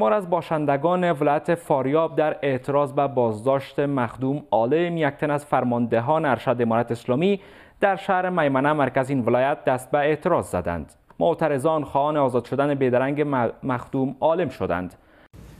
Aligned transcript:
شمار 0.00 0.12
از 0.12 0.30
باشندگان 0.30 1.12
ولایت 1.12 1.54
فاریاب 1.54 2.16
در 2.16 2.36
اعتراض 2.42 2.92
به 2.92 3.06
بازداشت 3.06 3.80
مخدوم 3.80 4.42
عالم 4.50 4.96
یک 4.96 5.14
تن 5.14 5.30
از 5.30 5.44
فرماندهان 5.44 6.24
ارشد 6.24 6.56
امارت 6.60 6.90
اسلامی 6.90 7.40
در 7.80 7.96
شهر 7.96 8.30
میمنه 8.30 8.72
مرکز 8.72 9.10
این 9.10 9.24
ولایت 9.24 9.64
دست 9.64 9.90
به 9.90 9.98
اعتراض 9.98 10.46
زدند. 10.46 10.92
معترضان 11.18 11.84
خواهان 11.84 12.16
آزاد 12.16 12.44
شدن 12.44 12.74
بیدرنگ 12.74 13.26
مخدوم 13.62 14.16
عالم 14.20 14.48
شدند. 14.48 14.94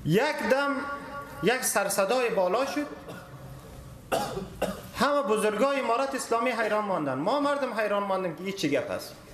یک 0.04 0.22
دم 0.50 0.70
یک 1.42 1.64
سرصدای 1.64 2.30
بالا 2.36 2.64
شد. 2.64 2.86
همه 4.96 5.22
بزرگای 5.22 5.80
امارت 5.80 6.14
اسلامی 6.14 6.50
حیران 6.50 6.84
ماندن 6.84 7.14
ما 7.14 7.40
مردم 7.40 7.72
حیران 7.78 8.02
ماندیم 8.02 8.34
که 8.34 8.52
چی 8.52 8.70
گپ 8.70 8.90
است 8.90 9.29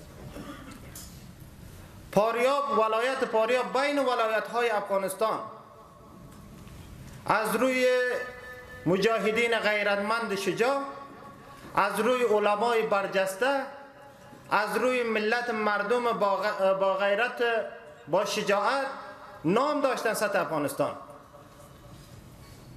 پاریاب 2.17 2.79
ولایت 2.79 3.25
پاریاب 3.25 3.81
بین 3.81 3.99
ولایت 3.99 4.49
های 4.49 4.71
افغانستان 4.71 5.39
از 7.27 7.57
روی 7.57 7.87
مجاهدین 8.87 9.59
غیرتمند 9.59 10.35
شجاع 10.35 10.81
از 11.77 12.01
روی 12.01 12.23
علمای 12.23 12.83
برجسته 12.83 13.61
از 14.51 14.77
روی 14.77 15.03
ملت 15.03 15.51
مردم 15.51 16.03
با 16.81 16.95
غیرت 16.95 17.43
با 18.09 18.25
شجاعت 18.25 18.87
نام 19.45 19.81
داشتن 19.81 20.15
سطح 20.15 20.41
افغانستان 20.41 20.91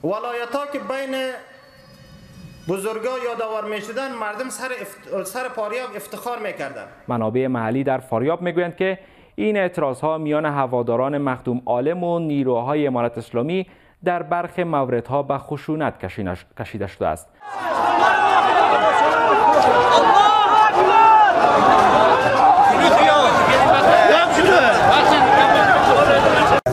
ولایت 0.04 0.56
ها 0.56 0.68
که 0.68 0.80
بین 0.80 1.32
بزرگا 2.68 3.20
یادآور 3.20 3.66
می 3.66 3.82
شدن 3.82 4.12
مردم 4.12 4.50
سر, 4.50 4.72
سر 5.24 5.50
پاریاب 5.50 5.96
افتخار 5.96 6.40
می 6.40 6.54
کردن. 6.54 6.88
منابع 7.08 7.48
محلی 7.48 7.84
در 7.84 7.98
فاریاب 7.98 8.42
می‌گویند 8.42 8.76
که 8.76 9.00
این 9.40 9.58
اعتراض 9.58 10.00
ها 10.00 10.18
میان 10.18 10.46
هواداران 10.46 11.18
مخدوم 11.18 11.62
عالم 11.66 12.04
و 12.04 12.20
نیروهای 12.20 12.88
امارت 12.88 13.18
اسلامی 13.18 13.68
در 14.04 14.24
برخ 14.24 14.60
موردها 14.60 15.24
به 15.24 15.38
خشونت 15.38 15.94
کشیده 16.58 16.88
شده 16.88 17.08
است. 17.08 17.30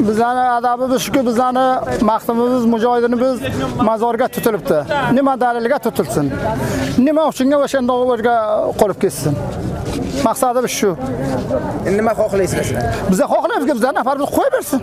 bizani 0.09 0.41
adabimiz 0.59 1.03
shuki 1.07 1.21
bizani 1.27 1.65
maqsadimiz 2.11 2.65
mujohidinimiz 2.73 3.37
mazorga 3.89 4.27
tutilibdi 4.35 4.79
nima 5.17 5.35
dalilga 5.41 5.79
tutilsin 5.87 6.27
nima 7.07 7.23
uchunga 7.31 7.57
o'shanda 7.67 7.93
o'rga 8.13 8.35
qolib 8.81 8.99
ketsin 9.05 9.35
maqsadimiz 10.27 10.73
shu. 10.79 10.91
Nima 11.99 12.13
xohlaysiz 12.21 12.57
sizlar 12.69 12.85
biza 13.11 13.25
xohlaymizki 13.33 13.73
bizlar 13.79 13.93
nafar 13.99 14.17
biz 14.21 14.29
qo'yaversin 14.37 14.81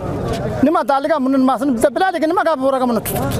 nima 0.66 0.80
dalgan 0.92 1.20
buni 1.26 1.36
nimasini 1.42 1.72
biza 1.76 1.88
biladiki 1.96 2.26
nima 2.32 2.42
gap 2.48 2.58
o'ragan 2.68 2.88
buni 2.90 3.00
tutibdi. 3.06 3.36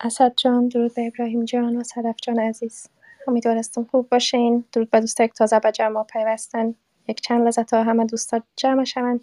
اسد 0.00 0.32
جان 0.36 0.68
درود 0.68 0.94
به 0.94 1.06
ابراهیم 1.06 1.44
جان 1.44 1.76
و 1.76 1.82
صدف 1.82 2.16
جان 2.22 2.40
عزیز. 2.40 2.86
امیدوارستم 3.28 3.84
خوب 3.84 4.08
باشین. 4.08 4.64
درود 4.72 4.90
به 4.90 5.00
دوستا 5.00 5.26
که 5.26 5.32
تازه 5.32 5.58
به 5.58 5.72
جمع 5.72 6.02
پیوستن. 6.04 6.74
یک 7.08 7.20
چند 7.20 7.46
لذت 7.46 7.74
ها 7.74 7.82
همه 7.82 8.04
دوستا 8.04 8.40
جمع 8.56 8.84
شوند. 8.84 9.20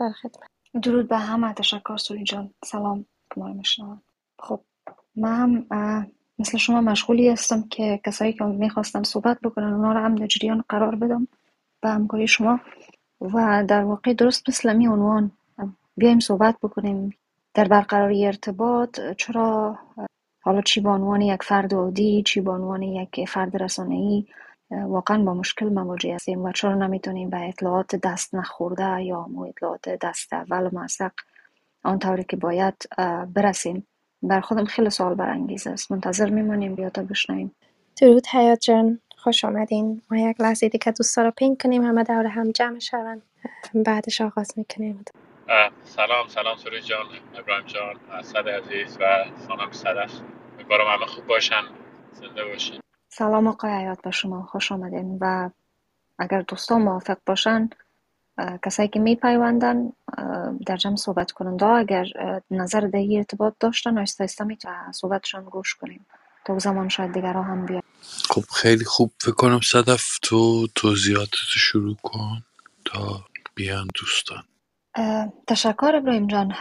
در 0.00 0.10
خدمت. 0.22 0.48
درود 0.82 1.08
به 1.08 1.16
همه. 1.16 1.52
تشکر 1.52 1.96
سولی 1.96 2.24
جان. 2.24 2.50
سلام. 2.64 3.04
ما 3.36 3.52
میشنوم 3.52 4.02
خب 4.38 4.60
من 5.16 5.66
مثل 6.38 6.58
شما 6.58 6.80
مشغولی 6.80 7.28
هستم 7.28 7.62
که 7.62 8.00
کسایی 8.06 8.32
که 8.32 8.44
می‌خواستن 8.44 9.02
صحبت 9.02 9.40
بکنن 9.40 9.72
اونا 9.72 9.92
رو 9.92 9.98
هم 9.98 10.14
در 10.14 10.26
جریان 10.26 10.64
قرار 10.68 10.94
بدم 10.94 11.28
به 11.80 11.88
همکاری 11.88 12.28
شما. 12.28 12.60
و 13.20 13.64
در 13.68 13.84
واقع 13.84 14.12
درست 14.14 14.48
مثل 14.48 14.76
می 14.76 14.86
عنوان. 14.86 15.30
بیایم 15.96 16.20
صحبت 16.20 16.56
بکنیم. 16.62 17.14
در 17.54 17.68
برقراری 17.68 18.26
ارتباط 18.26 19.00
چرا 19.16 19.78
حالا 20.42 20.60
چی 20.60 20.80
به 20.80 20.88
عنوان 20.88 21.20
یک 21.20 21.42
فرد 21.42 21.74
عادی 21.74 22.22
چی 22.26 22.40
به 22.40 22.50
عنوان 22.50 22.82
یک 22.82 23.28
فرد 23.28 23.62
ای 23.90 24.26
واقعا 24.70 25.24
با 25.24 25.34
مشکل 25.34 25.68
مواجه 25.68 26.14
هستیم 26.14 26.42
و 26.42 26.52
چرا 26.52 26.74
نمی‌تونیم 26.74 27.30
به 27.30 27.48
اطلاعات 27.48 27.96
دست 27.96 28.34
نخورده 28.34 29.02
یا 29.02 29.26
اطلاعات 29.48 29.88
دست 29.88 30.32
اول 30.32 30.70
موثق 30.72 31.10
آنطوری 31.84 32.24
که 32.24 32.36
باید 32.36 32.74
برسیم؟ 33.34 33.86
بر 34.22 34.40
خودم 34.40 34.64
خیلی 34.64 34.90
سوال 34.90 35.14
برانگیز 35.14 35.66
است. 35.66 35.92
منتظر 35.92 36.30
میمونیم 36.30 36.74
بیا 36.74 36.90
تا 36.90 37.02
بشنویم. 37.02 37.54
درود 38.00 38.26
حیات 38.26 38.60
جان. 38.60 38.98
خوش 39.16 39.44
آمدین. 39.44 40.02
ما 40.10 40.18
یک 40.18 40.40
لحظه 40.40 40.68
دیگه 40.68 40.92
دوستا 40.92 41.22
رو 41.22 41.30
پینگ 41.30 41.60
کنیم 41.60 41.82
همه 41.82 42.04
دور 42.04 42.26
هم 42.26 42.50
جمع 42.50 42.78
شوند. 42.78 43.22
بعدش 43.74 44.20
آغاز 44.20 44.52
می‌کنیم. 44.56 45.04
سلام 45.84 46.28
سلام 46.28 46.56
سوری 46.56 46.80
جان. 46.80 47.06
ابراهیم 47.34 47.66
جان 47.66 47.96
اسد 48.10 48.48
عزیز 48.48 48.96
و 49.00 49.24
خانم 49.48 49.72
صدف 49.72 50.12
امیدوارم 50.54 50.86
همه 50.96 51.06
خوب 51.06 51.26
باشن. 51.26 51.62
زنده 52.12 52.44
باشین. 52.44 52.80
سلام 53.08 53.46
آقای 53.46 53.70
حیات 53.70 54.02
به 54.02 54.10
شما 54.10 54.42
خوش 54.42 54.72
آمدین. 54.72 55.18
و 55.20 55.50
اگر 56.18 56.40
دوستان 56.40 56.82
موافق 56.82 57.18
باشن 57.26 57.70
کسایی 58.64 58.88
که 58.88 59.00
می 59.00 59.16
پیوندن 59.16 59.92
در 60.66 60.76
جمع 60.76 60.96
صحبت 60.96 61.32
کننده 61.32 61.66
اگر 61.66 62.06
نظر 62.50 62.80
دهی 62.80 63.16
ارتباط 63.16 63.54
داشتن 63.60 63.98
آیسته 63.98 64.24
آیسته 64.24 64.44
می 64.44 64.58
صحبتشان 64.92 65.44
گوش 65.44 65.74
کنیم. 65.74 66.06
تا 66.44 66.58
زمان 66.58 66.88
شاید 66.88 67.12
دیگر 67.12 67.32
هم 67.32 67.66
بیاد 67.66 67.82
خب 68.30 68.42
خیلی 68.54 68.84
خوب. 68.84 69.12
فکر 69.20 69.32
کنم 69.32 69.60
صدف 69.60 70.18
تو 70.22 70.66
توضیحاتتو 70.74 71.36
شروع 71.46 71.96
کن 72.02 72.42
تا 72.84 73.24
بیان 73.54 73.88
دوستان. 74.00 74.42
تشکر 75.46 75.92
ابراهیم 75.94 76.26
جان. 76.26 76.52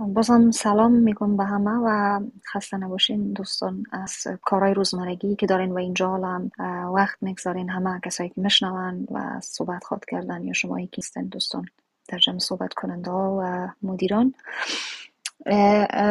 بازم 0.00 0.50
سلام 0.50 0.92
میگم 0.92 1.36
به 1.36 1.44
همه 1.44 1.70
و 1.70 2.20
خسته 2.52 2.76
نباشین 2.76 3.32
دوستان 3.32 3.84
از 3.92 4.26
کارهای 4.42 4.74
روزمرگی 4.74 5.36
که 5.36 5.46
دارین 5.46 5.72
و 5.72 5.76
اینجا 5.76 6.14
هم 6.14 6.50
وقت 6.94 7.22
می‌گذارین. 7.22 7.70
همه 7.70 8.00
کسایی 8.04 8.28
که 8.28 8.40
میشنون 8.40 9.06
و 9.10 9.40
صحبت 9.40 9.84
خواد 9.84 10.04
کردن 10.04 10.44
یا 10.44 10.52
شما 10.52 10.80
که 10.80 10.98
هستین 10.98 11.28
دوستان 11.28 11.66
در 12.08 12.18
جمع 12.18 12.38
صحبت 12.38 12.72
کننده 12.74 13.10
و 13.10 13.68
مدیران. 13.82 14.34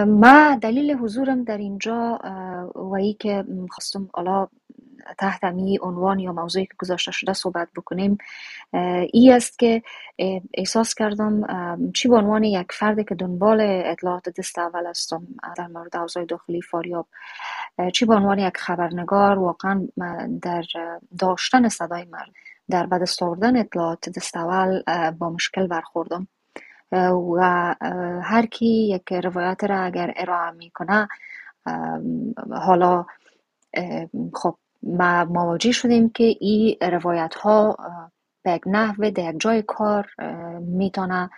ما 0.08 0.56
دلیل 0.62 0.92
حضورم 0.92 1.44
در 1.44 1.58
اینجا 1.58 2.20
و 2.76 2.94
ای 2.94 3.14
که 3.14 3.46
خواستم 3.70 4.10
حالا 4.14 4.48
تحت 5.18 5.44
می 5.44 5.80
عنوان 5.82 6.20
یا 6.20 6.34
موضوعی 6.34 6.66
که 6.66 6.74
گذاشته 6.80 7.12
شده 7.12 7.34
صحبت 7.34 7.68
بکنیم 7.76 8.18
ای 9.14 9.32
است 9.32 9.60
که 9.60 9.84
احساس 10.54 10.96
کردم 10.96 11.42
چی 11.94 12.08
به 12.08 12.16
عنوان 12.16 12.44
یک 12.44 12.72
فرد 12.72 13.06
که 13.10 13.16
دنبال 13.16 13.62
اطلاعات 13.62 14.40
دست 14.40 14.60
اول 14.60 14.88
هستم 14.88 15.28
در 15.58 15.68
مورد 15.68 15.96
اوضاع 15.96 16.26
داخلی 16.26 16.62
فاریاب. 16.62 17.08
چی 17.94 18.06
به 18.06 18.16
عنوان 18.16 18.40
یک 18.40 18.58
خبرنگار 18.58 19.40
واقعا 19.40 19.88
در 20.42 20.64
داشتن 21.20 21.70
صدای 21.70 22.06
مرد 22.06 22.32
در 22.70 22.86
بدست 22.86 23.24
آوردن 23.24 23.58
اطلاعات 23.58 24.10
دست 24.10 24.38
اول 24.38 24.82
با 25.12 25.30
مشکل 25.30 25.68
برخوردم. 25.68 26.28
و 27.38 27.76
هر 28.24 28.46
کی 28.46 28.66
یک 28.66 29.14
روایت 29.14 29.64
را 29.64 29.80
اگر 29.80 30.14
ارائه 30.16 30.52
می‌کنه 30.52 31.08
حالا 32.52 33.06
خب 34.34 34.58
ما 34.84 35.26
مواجه 35.26 35.72
شدیم 35.72 36.10
که 36.10 36.24
این 36.24 36.78
روایت 36.82 37.36
ها 37.36 37.78
به 38.44 38.52
یک 38.52 38.62
نحوه 38.66 39.10
در 39.10 39.34
یک 39.34 39.40
جای 39.40 39.62
کار 39.62 40.10
می‌تونه 40.60 41.30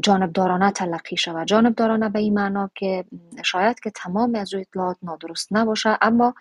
جانبدارانه 0.00 0.70
تلقی 0.70 1.16
شود. 1.16 1.46
جانبدارانه 1.46 2.08
به 2.08 2.18
این 2.18 2.34
معنا 2.34 2.70
که 2.74 3.04
شاید 3.44 3.80
که 3.80 3.90
تمام 3.90 4.34
از 4.34 4.54
اطلاعات 4.54 4.96
نادرست 5.02 5.48
نباشه 5.50 5.98
اما 6.02 6.34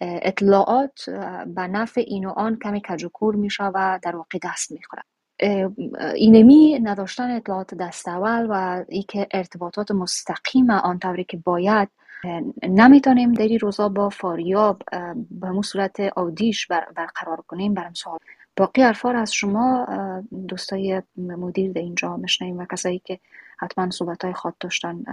اطلاعات 0.00 1.10
به 1.46 1.66
نفع 1.66 2.04
این 2.06 2.24
و 2.24 2.30
آن 2.30 2.58
کمی 2.64 2.82
کجوکور 2.88 3.36
می 3.36 3.48
و 3.60 3.98
در 4.02 4.16
واقع 4.16 4.38
دست 4.42 4.72
می 4.72 4.80
خوره 4.82 5.02
اینمی 6.14 6.80
نداشتن 6.80 7.30
اطلاعات 7.30 7.74
دست 7.74 8.08
اول 8.08 8.46
و 8.50 8.84
ای 8.88 9.02
که 9.02 9.26
ارتباطات 9.30 9.90
مستقیم 9.90 10.70
آن 10.70 10.98
طوری 10.98 11.24
که 11.24 11.36
باید 11.36 11.88
نمی‌تونیم 12.62 13.32
در 13.32 13.42
این 13.42 13.58
روزا 13.58 13.88
با 13.88 14.08
فاریاب 14.08 14.82
به 15.30 15.50
مو 15.50 15.62
صورت 15.62 16.00
عادیش 16.00 16.66
برقرار 16.66 17.40
کنیم. 17.48 17.74
برم 17.74 17.94
سوال. 17.94 18.18
باقی 18.56 18.82
حرفا 18.82 19.10
از 19.10 19.34
شما 19.34 19.86
دوستای 20.48 21.02
مدیر 21.16 21.72
در 21.72 21.80
اینجا 21.80 22.16
مشنیم 22.16 22.58
و 22.58 22.64
کسایی 22.64 22.98
که 23.04 23.18
حتما 23.58 23.90
صحبت 23.90 24.24
های 24.24 24.34
خواد 24.34 24.54
داشتن 24.60 25.04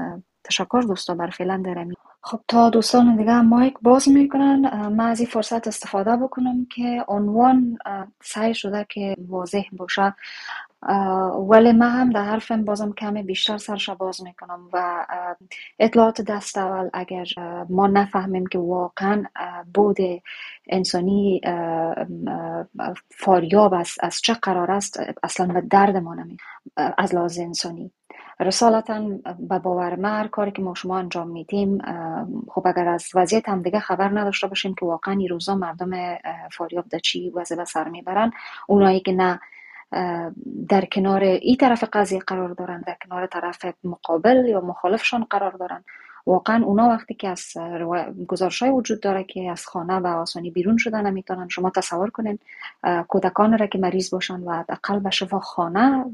تشکر 0.43 0.83
دوستا 0.87 1.15
بر 1.15 1.29
فعلا 1.29 1.61
درمی 1.65 1.95
خب 2.23 2.39
تا 2.47 2.69
دوستان 2.69 3.15
دیگه 3.15 3.41
مایک 3.41 3.73
باز 3.81 4.09
می‌کنن 4.09 4.87
من 4.87 5.09
از 5.09 5.19
این 5.19 5.29
فرصت 5.29 5.67
استفاده 5.67 6.15
بکنم 6.15 6.65
که 6.65 7.05
عنوان 7.07 7.77
سعی 8.23 8.55
شده 8.55 8.85
که 8.89 9.15
واضح 9.27 9.63
باشه. 9.71 10.13
ولی 11.49 11.71
من 11.71 11.89
هم 11.89 12.09
در 12.09 12.23
حرفم 12.25 12.65
بازم 12.65 12.93
کمی 12.93 13.23
بیشتر 13.23 13.57
سرش 13.57 13.89
باز 13.89 14.23
می‌کنم 14.23 14.69
و 14.73 15.05
اطلاعات 15.79 16.21
دست 16.21 16.57
اول 16.57 16.89
اگر 16.93 17.25
ما 17.69 17.87
نفهمیم 17.87 18.45
که 18.47 18.57
واقعا 18.59 19.23
بود 19.73 19.97
انسانی 20.69 21.41
فاریاب 23.11 23.73
است 23.73 24.03
از 24.03 24.21
چه 24.21 24.33
قرار 24.33 24.71
است 24.71 24.99
اصلا 25.23 25.47
به 25.53 25.61
درد 25.61 25.97
ما 25.97 26.15
از 26.97 27.15
لحاظ 27.15 27.39
انسانی. 27.39 27.91
رسالتا 28.39 29.01
به 29.39 29.59
باور 29.59 30.05
هر 30.05 30.27
کاری 30.27 30.51
که 30.51 30.61
ما 30.61 30.73
شما 30.73 30.97
انجام 30.99 31.27
میدیم 31.27 31.77
خب 32.49 32.67
اگر 32.67 32.87
از 32.87 33.09
وضعیت 33.15 33.49
هم 33.49 33.61
دیگه 33.61 33.79
خبر 33.79 34.19
نداشته 34.19 34.47
باشیم 34.47 34.75
که 34.75 34.85
واقعا 34.85 35.13
این 35.13 35.29
روزا 35.29 35.55
مردم 35.55 36.17
فاریاب 36.51 36.85
در 36.89 36.99
چی 36.99 37.29
وضع 37.29 37.55
به 37.55 37.65
سر 37.65 37.89
می‌برن 37.89 38.31
اونایی 38.67 38.99
که 38.99 39.11
نه 39.11 39.39
در 40.69 40.85
کنار 40.91 41.23
این 41.23 41.57
طرف 41.57 41.83
قضیه 41.93 42.19
قرار 42.19 42.49
دارن 42.49 42.83
در 42.87 42.97
کنار 43.05 43.27
طرف 43.27 43.65
مقابل 43.83 44.45
یا 44.45 44.61
مخالفشان 44.61 45.23
قرار 45.29 45.51
دارن. 45.51 45.83
واقعا 46.27 46.63
اونا 46.65 46.89
وقتی 46.89 47.13
که 47.13 47.29
از 47.29 47.53
گزارش 48.27 48.63
های 48.63 48.71
وجود 48.71 48.99
داره 48.99 49.23
که 49.23 49.51
از 49.51 49.65
خانه 49.65 49.93
و 49.93 50.07
آسانی 50.07 50.51
بیرون 50.51 50.77
شدن 50.77 51.05
نمی‌تونن 51.07 51.47
شما 51.49 51.69
تصور 51.69 52.09
کنین 52.09 52.39
کودکان 53.07 53.57
را 53.57 53.67
که 53.67 53.77
مریض 53.77 54.09
باشن 54.09 54.39
و 54.39 54.63
اقل 54.69 54.99
به 54.99 55.09
شفا 55.09 55.39
خانه 55.39 56.05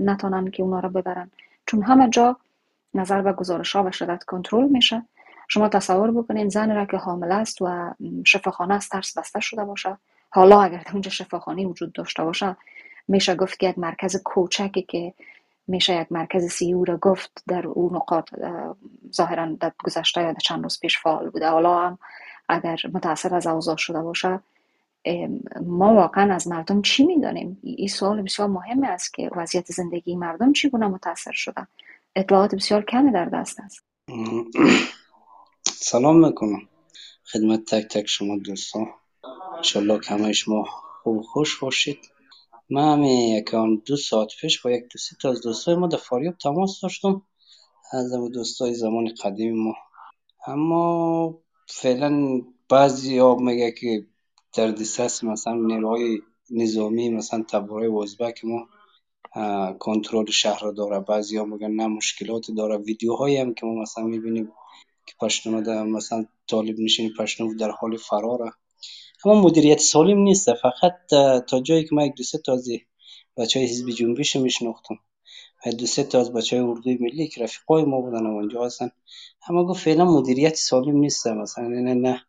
نتونن 0.00 0.50
که 0.50 0.62
اونا 0.62 0.80
را 0.80 0.88
ببرن. 0.88 1.30
چون 1.66 1.82
همه 1.82 2.10
جا 2.10 2.36
نظر 2.94 3.22
به 3.22 3.32
گزارش 3.32 3.76
ها 3.76 3.84
و 3.84 3.90
شدت 3.90 4.24
کنترل 4.24 4.68
میشه. 4.68 5.02
شما 5.48 5.68
تصور 5.68 6.10
بکنین 6.10 6.48
زن 6.48 6.76
را 6.76 6.86
که 6.86 6.96
حامل 6.96 7.32
است 7.32 7.62
و 7.62 7.94
شفاخانه 8.24 8.74
از 8.74 8.88
ترس 8.88 9.18
بسته 9.18 9.40
شده 9.40 9.64
باشه. 9.64 9.96
حالا 10.30 10.62
اگر 10.62 10.82
اونجا 10.92 11.10
شفاخانه 11.10 11.66
وجود 11.66 11.92
داشته 11.92 12.24
باشه 12.24 12.56
میشه 13.08 13.34
گفت 13.34 13.58
که 13.58 13.68
یک 13.68 13.78
مرکز 13.78 14.16
کوچکی 14.24 14.82
که 14.82 15.14
میشه 15.66 16.00
یک 16.00 16.12
مرکز 16.12 16.44
سیو 16.44 16.84
را 16.84 16.96
گفت 16.96 17.42
در 17.48 17.66
اون 17.66 17.96
نقاط 17.96 18.30
ظاهرا 19.12 19.46
در 19.60 19.72
گذشته 19.84 20.22
یا 20.22 20.34
چند 20.34 20.62
روز 20.62 20.80
پیش 20.80 20.98
فعال 20.98 21.30
بوده. 21.30 21.48
حالا 21.48 21.78
هم 21.78 21.98
اگر 22.48 22.80
متاثر 22.92 23.34
از 23.34 23.46
اوضاع 23.46 23.76
شده 23.76 24.02
باشه 24.02 24.40
ما 25.66 25.94
واقعا 25.94 26.34
از 26.34 26.48
مردم 26.48 26.82
چی 26.82 27.06
می‌دانیم؟ 27.06 27.58
این 27.62 27.88
سوال 27.88 28.22
بسیار 28.22 28.48
مهم 28.48 28.84
است 28.84 29.14
که 29.14 29.30
وضعیت 29.36 29.72
زندگی 29.72 30.16
مردم 30.16 30.52
چی 30.52 30.68
گونه 30.70 30.86
متاثر 30.86 31.32
شده؟ 31.32 31.66
اطلاعات 32.16 32.54
بسیار 32.54 32.84
کمی 32.84 33.12
در 33.12 33.24
دست 33.24 33.60
است. 33.60 33.84
سلام 35.90 36.26
می‌کنم 36.26 36.60
خدمت 37.32 37.64
تک 37.64 37.88
تک 37.88 38.06
شما 38.06 38.38
دوستان. 38.38 38.86
انشالله 39.56 40.00
که 40.00 40.14
همه 40.14 40.32
شما 40.32 40.64
خوب 41.02 41.22
خوش 41.22 41.60
باشید. 41.60 41.98
من 42.70 42.92
همین 42.92 43.36
یکان 43.36 43.82
دو 43.86 43.96
ساعت 43.96 44.28
پیش 44.40 44.62
با 44.62 44.70
یک 44.70 44.82
دو 44.82 44.98
تا 45.22 45.30
از 45.30 45.40
دوستای 45.42 45.74
ما 45.74 45.86
در 45.86 45.98
فاریاب 45.98 46.34
تماس 46.38 46.80
داشتم. 46.82 47.22
از 47.92 48.12
دوستای 48.12 48.74
زمان 48.74 49.14
قدیم 49.22 49.56
ما. 49.56 49.74
اما 50.46 51.38
فعلا 51.68 52.40
بعضی 52.68 53.18
ها 53.18 53.34
میگه 53.34 53.72
که 53.72 54.06
در 54.54 54.70
دسترس 54.70 55.24
مثلا 55.24 55.54
نیروهای 55.54 56.22
نظامی 56.50 57.10
مثلا 57.10 57.44
تباره 57.48 57.88
وزبک 57.88 58.44
ما 58.44 58.68
کنترل 59.78 60.30
شهر 60.30 60.64
رو 60.64 60.72
داره. 60.72 61.00
بعضی 61.00 61.36
ها 61.36 61.44
میگن 61.44 61.70
نه 61.70 61.86
مشکلات 61.86 62.50
داره. 62.56 62.76
ویدیوهایی 62.76 63.36
هم 63.36 63.54
که 63.54 63.66
ما 63.66 63.82
مثلا 63.82 64.04
می‌بینیم 64.04 64.52
که 65.06 65.14
پشتونا 65.20 65.60
در 65.60 65.82
مثلا 65.82 66.26
طالب 66.46 66.80
نشین 66.80 67.12
پشتون 67.18 67.56
در 67.56 67.70
حال 67.70 67.96
فراره. 67.96 68.52
اما 69.26 69.40
مدیریت 69.40 69.78
سالم 69.78 70.18
نیست. 70.18 70.54
فقط 70.54 70.94
تا 71.48 71.60
جایی 71.60 71.84
که 71.84 71.94
من 71.94 72.04
یک 72.04 72.14
دو 72.14 72.22
سه 72.22 72.38
تا 72.38 72.52
از 72.52 72.68
بچه 73.36 73.60
های 73.60 73.68
حزب 73.68 73.90
جنبش 73.90 74.36
میشناختم. 74.36 74.98
دو 75.78 75.86
سه 75.86 76.04
تا 76.04 76.20
از 76.20 76.32
بچه 76.32 76.56
های 76.56 76.68
اردوی 76.68 76.98
ملی 77.00 77.28
که 77.28 77.44
رفیقای 77.44 77.84
ما 77.84 78.00
بودن 78.00 78.26
اونجا 78.26 78.64
هستن. 78.64 78.90
اما 79.48 79.64
گفت 79.64 79.84
فعلا 79.84 80.04
مدیریت 80.04 80.54
سالم 80.54 80.96
نیست. 80.96 81.26
مثلا 81.26 81.68
نه 81.68 81.94
نه 81.94 82.22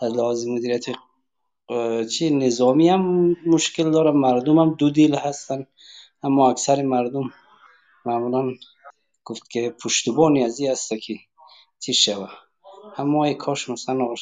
از 0.00 0.12
لحاظ 0.12 0.46
مدیریت 0.46 0.84
چی 2.12 2.30
نظامی 2.30 2.88
هم 2.88 3.36
مشکل 3.46 3.90
داره. 3.90 4.10
مردم 4.10 4.58
هم 4.58 4.74
دو 4.78 4.90
دیل 4.90 5.14
هستن. 5.14 5.66
اما 6.22 6.50
اکثر 6.50 6.82
مردم 6.82 7.30
معمولا 8.04 8.52
گفت 9.24 9.50
که 9.50 9.74
پشتبانی 9.84 10.44
از 10.44 10.60
این 10.60 10.70
هست 10.70 10.92
که 11.02 11.14
چی 11.78 11.94
شوه 11.94 12.28
اما 12.96 13.24
ای 13.24 13.34
کاش 13.34 13.70
مثلا 13.70 14.14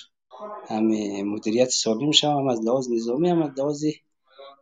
همه 0.69 1.23
مدیریت 1.23 1.69
سالم 1.69 2.11
شوه 2.11 2.31
هم 2.31 2.49
از 2.49 2.61
لحاظ 2.61 2.89
نظامی 2.91 3.29
هم 3.29 3.43
از 3.43 3.59
لحاظ 3.59 3.85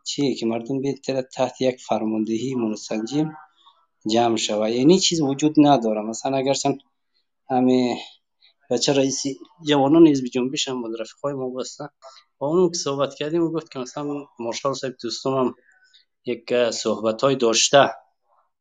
چیه 0.04 0.34
که 0.34 0.46
مردم 0.46 0.80
بیتر 0.80 1.22
تحت 1.22 1.60
یک 1.60 1.80
فرماندهی 1.80 2.54
منسجم 2.54 3.32
جمع 4.10 4.36
شوه. 4.36 4.70
یعنی 4.70 4.98
چیز 4.98 5.20
وجود 5.20 5.54
نداره. 5.58 6.00
مثلا 6.02 6.36
اگر 6.36 6.52
سن 6.52 6.78
همه 7.50 7.98
بچه 8.70 8.92
رئیسی 8.92 9.38
جوانان 9.68 10.06
حزب 10.06 10.24
جنبش 10.24 10.68
هم 10.68 10.82
بود 10.82 11.00
رفیقای 11.00 11.34
ما 11.34 11.50
بستن 11.50 11.88
با 12.38 12.46
اون 12.46 12.70
که 12.70 12.78
صحبت 12.78 13.14
کردیم 13.14 13.42
و 13.42 13.50
گفت 13.50 13.72
که 13.72 13.78
مثلا 13.78 14.26
مارشال 14.38 14.74
صاحب 14.74 14.94
دوستم 15.02 15.30
هم 15.30 15.54
یک 16.26 16.70
صحبت 16.70 17.22
های 17.22 17.36
داشته 17.36 17.90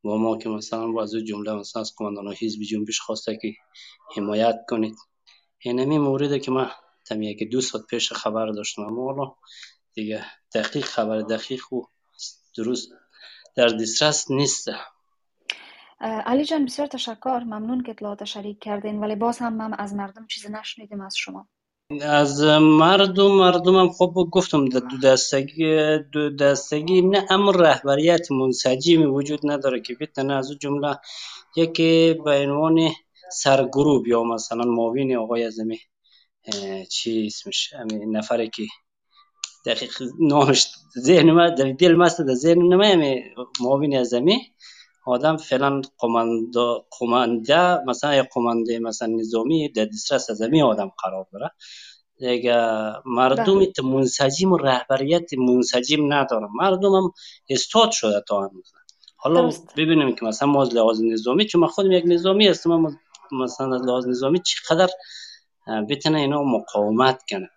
با 0.04 0.18
ما 0.18 0.38
که 0.38 0.50
مثلا 0.50 0.88
با 0.88 1.04
از 1.04 1.12
جمله 1.16 1.54
مثلا 1.54 1.82
از 1.82 1.94
قماندان 1.98 2.34
حزب 2.34 2.62
جنبش 2.62 3.00
خواسته 3.00 3.40
که 3.42 3.54
حمایت 4.16 4.56
کنید. 4.70 4.96
این 5.60 5.80
همی 5.80 5.98
مورده 5.98 6.40
که 6.40 6.52
من 6.52 6.70
تمیه 7.12 7.36
که 7.36 7.46
دو 7.46 7.62
ساعت 7.62 7.86
پیش 7.86 8.14
خبر 8.14 8.48
داشتم. 8.48 8.82
اما 8.82 9.14
حالا 9.14 9.36
دیگه 9.94 10.26
دقیق 10.56 10.86
خبر 10.86 11.22
دقیق 11.22 11.74
و 11.74 11.82
درست 12.58 12.90
در 13.56 13.68
دسترس 13.68 14.32
نیست. 14.32 14.70
علی 16.00 16.46
جان 16.46 16.66
بسیار 16.66 16.88
تشکر. 16.88 17.40
ممنون 17.40 17.84
که 17.84 17.92
اطلاعات 17.92 18.24
شریک 18.24 18.60
کردین. 18.60 19.00
ولی 19.00 19.16
باز 19.16 19.40
هم 19.40 19.54
من 19.54 19.74
از 19.74 19.94
مردم 19.94 20.28
چیزی 20.28 20.50
نشنیدیم 20.52 21.02
از 21.02 21.16
شما. 21.18 21.48
از 22.02 22.42
مردم 22.62 23.32
مردمم 23.32 23.90
خب 23.90 24.28
گفتم 24.32 24.66
دو 24.66 24.98
دستگی 25.04 25.98
دو 26.12 26.30
دستگی. 26.30 27.02
نه 27.02 27.26
اما 27.30 27.52
رهبریت 27.52 28.32
منسجمی 28.32 29.06
وجود 29.06 29.40
نداره 29.44 29.82
که 29.82 29.96
بتونه 30.02 30.34
از 30.34 30.52
جمله 30.52 30.96
یکی 31.56 32.14
به 32.26 32.32
عنوان 32.32 32.92
سرگروه 33.32 34.08
یا 34.08 34.24
مثلا 34.24 34.64
معاون 34.64 35.16
آقای 35.16 35.44
ازمی 35.44 35.80
چی 36.90 37.28
اسمش؟ 37.28 37.74
همین 37.74 38.18
نفره 38.18 38.48
که 38.48 38.64
دقیق 39.66 39.92
نامش 40.20 40.68
ذهن 41.00 41.32
ما 41.32 41.50
در 41.50 41.72
دل 41.72 41.96
ماست 41.96 42.22
در 42.22 42.34
ذهن 42.34 42.62
نمیه 42.62 43.24
معاون 43.62 43.96
ازمی 43.96 44.42
آدم 45.06 45.38
فعلا 45.38 45.82
قمانده 45.98 46.84
قمانده 47.00 47.84
مثلا 47.88 48.16
یک 48.16 48.26
قمانده 48.34 48.80
مثلا 48.80 49.08
نظامی 49.08 49.70
در 49.70 49.86
دسترس 49.86 50.30
از 50.30 50.42
آدم 50.42 50.92
قرار 51.04 51.28
داره. 51.32 51.52
دیگه 52.20 52.56
مردم 53.06 53.60
بله. 53.60 53.72
منسجم 53.84 54.52
و 54.52 54.58
رهبریت 54.58 55.34
منسجم 55.34 56.14
نداره 56.14 56.48
مردم 56.56 56.96
هم 56.96 57.12
استاد 57.50 57.92
شده 57.92 58.24
تا 58.28 58.40
هنوز 58.42 58.72
حالا 59.16 59.52
ببینیم 59.78 60.16
که 60.16 60.26
مثلا 60.26 60.48
ما 60.48 60.62
از 60.62 60.76
لحاظ 60.76 61.02
نظامی 61.02 61.46
چون 61.46 61.62
من 61.62 61.68
خودم 61.68 61.92
یک 61.92 62.04
نظامی 62.08 62.48
هستم 62.48 62.98
مثلا 63.32 63.76
از 63.76 63.82
لحاظ 63.82 64.08
نظامی 64.08 64.40
چقدر 64.40 64.94
بتونه 65.90 66.18
اینا 66.18 66.44
مقاومت 66.44 67.24
کنه. 67.30 67.50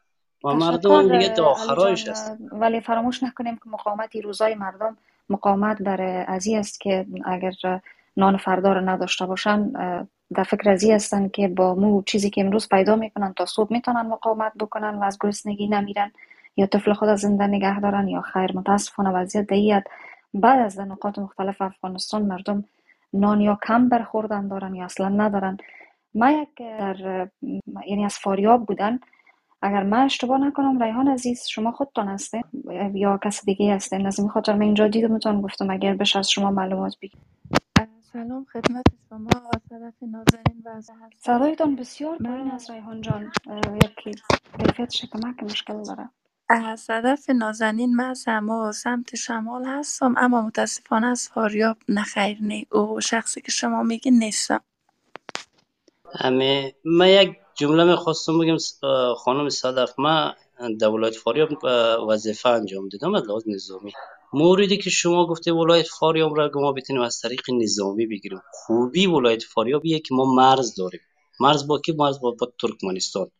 و 0.45 0.55
مردم 0.55 1.19
دیگه 1.19 1.29
تا 1.29 1.47
آخرایش 1.47 2.09
هست. 2.09 2.37
ولی 2.53 2.81
فراموش 2.81 3.23
نکنیم 3.23 3.55
که 3.55 3.71
مقاومت 3.71 4.17
روزای 4.17 4.55
مردم 4.55 4.97
مقاومت 5.29 5.83
برای 5.83 6.25
ازی 6.27 6.57
است 6.57 6.81
که 6.81 7.07
اگر 7.25 7.53
نان 8.17 8.37
فردا 8.37 8.73
رو 8.73 8.81
نداشته 8.81 9.27
باشن 9.27 9.73
در 10.35 10.43
فکر 10.43 10.71
ازی 10.71 10.93
هستن 10.93 11.29
که 11.29 11.49
با 11.49 11.75
مو 11.75 12.03
چیزی 12.03 12.31
که 12.31 12.41
امروز 12.41 12.69
پیدا 12.69 12.97
می‌کنن 12.97 13.33
تا 13.33 13.47
صبح 13.47 13.73
می‌تونن 13.73 14.07
مقاومت 14.07 14.53
بکنن 14.61 14.95
و 14.95 15.03
از 15.03 15.19
گرسنگی 15.21 15.69
نمیرن 15.69 16.13
یا 16.57 16.67
طفل 16.67 16.93
خود 16.93 17.09
از 17.09 17.21
زنده 17.21 17.47
نگه 17.47 17.81
دارن 17.81 18.09
یا 18.09 18.21
خیر. 18.21 18.57
متاسفانه 18.57 19.11
وضعیت 19.11 19.47
دیت 19.47 19.85
بعد 20.35 20.61
از 20.61 20.81
نقاط 20.81 21.19
مختلف 21.19 21.63
افغانستان 21.63 22.23
مردم 22.23 22.65
نان 23.13 23.41
یا 23.41 23.59
کم 23.67 23.89
برخوردن 23.89 24.49
دارن 24.49 24.75
یا 24.75 24.85
اصلا 24.85 25.09
ندارن. 25.09 25.57
ما 26.15 26.31
یک 26.31 26.49
در 26.59 27.29
یعنی 27.87 28.05
از 28.05 28.15
فاریاب 28.19 28.67
بودن. 28.67 28.99
اگر 29.63 29.83
من 29.83 30.05
اشتباه 30.05 30.39
نکنم 30.39 30.83
ریحان 30.83 31.09
عزیز 31.09 31.47
شما 31.47 31.73
خودتان 31.73 32.09
هسته 32.09 32.43
یا 32.95 33.19
کس 33.25 33.45
دیگه 33.45 33.75
هسته 33.75 34.07
از 34.07 34.19
این 34.19 34.29
خاطر 34.29 34.55
من 34.55 34.63
اینجا 34.63 34.89
دیدم 34.89 35.41
گفتم 35.41 35.71
اگر 35.71 35.95
بشه 35.95 36.19
از 36.19 36.31
شما 36.31 36.51
معلومات 36.51 36.97
بگیر 37.03 37.21
سلام 38.13 38.45
خدمت 38.53 38.85
شما. 39.09 39.29
صدف 39.71 39.95
نازنین 40.03 40.63
و 40.65 40.69
از 40.69 40.91
صدایتان 41.19 41.77
بسیار 41.77 42.19
پایین 42.19 42.51
است 42.51 42.71
ریحان 42.71 43.01
جان. 43.01 43.33
یکی 43.77 44.13
کیفیت 44.59 44.91
شکمک 44.91 45.43
مشکل 45.43 45.83
داره. 45.83 46.11
از 46.49 46.81
صدف 46.81 47.31
نازنین 47.31 47.97
من 47.97 48.11
از 48.11 48.27
سمت 48.77 49.17
شمال 49.17 49.65
هستم 49.65 50.15
اما 50.17 50.43
متاسفانه 50.43 51.07
از 51.07 51.29
فاریاب 51.29 51.77
نه 51.89 52.03
خیر 52.03 52.39
نی 52.43 52.67
او. 52.73 53.01
شخصی 53.01 53.41
که 53.41 53.53
شما 53.53 53.83
میگی 53.83 54.11
نیستم. 54.11 54.61
همه 56.21 56.75
من 56.85 57.09
یک 57.09 57.31
جمله 57.55 57.85
می‌خواستم 57.85 58.39
بگم 58.39 58.59
س- 58.59 58.85
اه، 58.85 59.15
خانم 59.15 59.49
صدف 59.49 59.99
من 59.99 60.35
در 60.81 60.89
ولایت 60.89 61.17
فاریاب 61.17 61.51
وظیفه 62.09 62.49
انجام 62.49 62.89
دادم 62.89 63.15
از 63.15 63.23
لحاظ 63.29 63.43
نظامی. 63.49 63.93
موردی 64.35 64.79
که 64.79 64.91
شما 64.91 65.27
گفته 65.27 65.53
ولایت 65.53 65.87
فاریاب 65.89 66.37
را 66.37 66.51
ما 66.55 66.73
بتونیم 66.73 67.03
از 67.03 67.21
طریق 67.21 67.43
نظامی 67.63 68.07
بگیریم. 68.07 68.41
خوبی 68.53 69.07
ولایت 69.07 69.43
فاریاب 69.45 69.83
که 69.85 70.15
ما 70.15 70.35
مرز 70.35 70.75
داریم. 70.77 71.01
مرز 71.41 71.67
با 71.67 71.79
کی؟ 71.81 71.93
مرز 71.93 72.21
با, 72.21 72.31
با 72.41 72.53
ترکمنستان. 72.63 73.31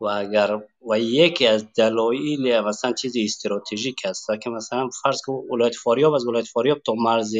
و 0.00 0.06
اگر 0.06 0.60
و 0.90 0.98
یکی 1.00 1.46
از 1.46 1.72
دلایل 1.72 2.60
مثلا 2.60 2.92
چیز 2.92 3.14
استراتژیک 3.16 3.96
است 4.04 4.26
که 4.42 4.50
مثلا 4.50 4.88
فرض 5.02 5.20
کن 5.22 5.34
ولایت 5.52 5.74
فاریاب 5.74 6.14
از 6.14 6.26
ولایت 6.26 6.46
فاریاب 6.46 6.78
تا 6.78 6.94
مرز 6.94 7.34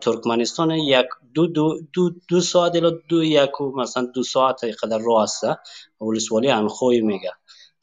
ترکمنستان 0.00 0.70
یک 0.70 1.06
دو 1.34 1.46
دو 1.46 1.80
دو, 1.92 2.10
دو 2.28 2.40
ساعت 2.40 2.76
الی 2.76 2.90
دو 3.08 3.24
یک 3.24 3.60
و 3.60 3.80
مثلا 3.80 4.06
دو 4.14 4.22
ساعت 4.22 4.64
قدر 4.82 4.98
راه 4.98 5.22
است. 5.22 5.44
ولسوالی 6.00 6.48
انخوی 6.48 7.00
میگه. 7.00 7.30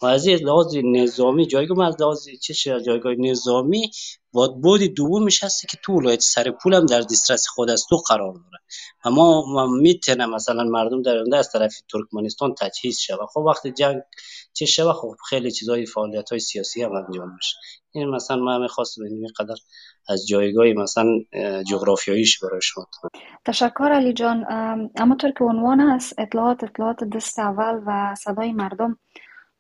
و 0.02 0.06
از 0.06 0.28
لحاظ 0.28 0.76
نظامی 0.84 1.48
جایگاه 1.48 1.88
از 1.88 2.02
لحاظ 2.02 2.28
چه 2.42 2.82
جایگاه 2.82 3.14
نظامی 3.14 3.92
باد 4.34 4.56
بود 4.56 4.82
دومش 4.82 5.44
هست 5.44 5.70
که 5.70 5.78
تو 5.84 5.94
ولایت 5.94 6.22
سرپول 6.22 6.74
هم 6.74 6.86
در 6.86 7.02
دسترس 7.02 7.48
خود 7.48 7.70
از 7.70 7.86
تو 7.90 7.98
قرار 7.98 8.34
داره. 8.34 8.64
اما 9.04 9.44
ما 9.48 9.68
می‌تونه 9.68 10.26
مثلا 10.26 10.64
مردم 10.64 11.02
در 11.02 11.36
از 11.38 11.52
طرف 11.52 11.76
ترکمنستان 11.92 12.56
تجهیز 12.60 13.00
شود. 13.00 13.28
خب 13.34 13.40
وقتی 13.40 13.72
جنگ 13.72 14.02
چه 14.54 14.66
شود؟ 14.66 14.96
خب 14.96 15.16
خیلی 15.30 15.52
چیزای 15.52 15.86
فعالیت 15.86 16.30
های 16.30 16.40
سیاسی 16.40 16.84
هم 16.84 16.92
انجام 16.92 17.34
میشه. 17.34 17.56
این 17.92 18.10
مثلا 18.10 18.38
من 18.38 18.62
می‌خواستم 18.62 19.04
این 19.04 19.28
قدر 19.38 19.56
از 20.10 20.28
جایگاه 20.28 20.66
مثلا 20.68 21.20
جغرافیاییش 21.70 22.44
برای 22.44 22.62
شما 22.62 22.88
تشکر 23.46 23.90
علی 23.94 24.14
جان. 24.14 24.44
همونطور 25.00 25.32
که 25.32 25.44
عنوان 25.44 25.80
است 25.80 26.20
اطلاعات 26.20 26.64
اطلاعات 26.64 27.04
دست 27.04 27.40
اول 27.40 27.82
و 27.86 28.16
صدای 28.16 28.54
مردم. 28.54 28.98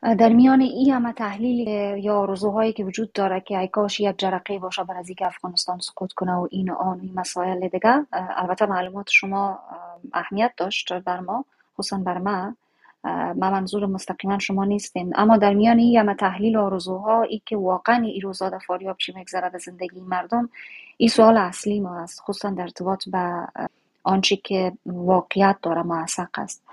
در 0.02 0.30
میان 0.30 0.62
این 0.62 0.94
همه 0.94 1.14
تحلیل 1.14 1.68
یا 2.04 2.16
آرزوهایی 2.18 2.74
که 2.74 2.84
وجود 2.84 3.12
داره 3.12 3.42
که 3.42 3.58
ای 3.58 3.68
کاش 3.68 4.00
یک 4.00 4.16
جرقه 4.18 4.60
باشه 4.60 4.84
بر 4.84 4.98
از 4.98 5.10
اینکه 5.10 5.28
افغانستان 5.28 5.80
سقوط 5.80 6.14
کنه 6.14 6.34
و 6.34 6.48
این 6.52 6.70
و 6.70 6.76
آن 6.76 7.00
و 7.00 7.02
این 7.02 7.14
مسائل 7.16 7.68
دیگه 7.68 8.06
البته 8.12 8.66
معلومات 8.66 9.10
شما 9.10 9.50
اه، 9.50 10.00
اهمیت 10.14 10.54
داشت 10.58 10.94
بر 10.94 11.20
ما 11.20 11.46
خصوصا 11.78 11.98
بر 11.98 12.18
ما 12.18 12.56
ما 13.04 13.52
منظور 13.52 13.86
مستقیما 13.86 14.40
شما 14.40 14.66
نیستیم 14.66 15.12
اما 15.16 15.38
در 15.38 15.54
میان 15.54 15.80
این 15.80 16.00
همه 16.00 16.14
تحلیل 16.14 16.58
آرزوها 16.58 17.22
ای 17.22 17.42
که 17.46 17.58
واقعا 17.58 17.96
این 17.96 18.22
روزا 18.22 18.50
در 18.50 18.60
فاریاب 18.60 18.98
چی 18.98 19.14
میگذره 19.16 19.50
به 19.50 19.58
زندگی 19.58 20.02
مردم 20.02 20.50
این 20.98 21.10
سوال 21.10 21.38
اصلی 21.38 21.80
ما 21.80 22.00
است 22.00 22.22
خصوصا 22.22 22.50
در 22.50 22.62
ارتباط 22.62 23.10
به 23.10 23.48
آنچه 24.04 24.36
که 24.36 24.72
واقعیت 24.86 25.56
داره 25.62 25.84
معسق 25.84 26.40
است. 26.40 26.64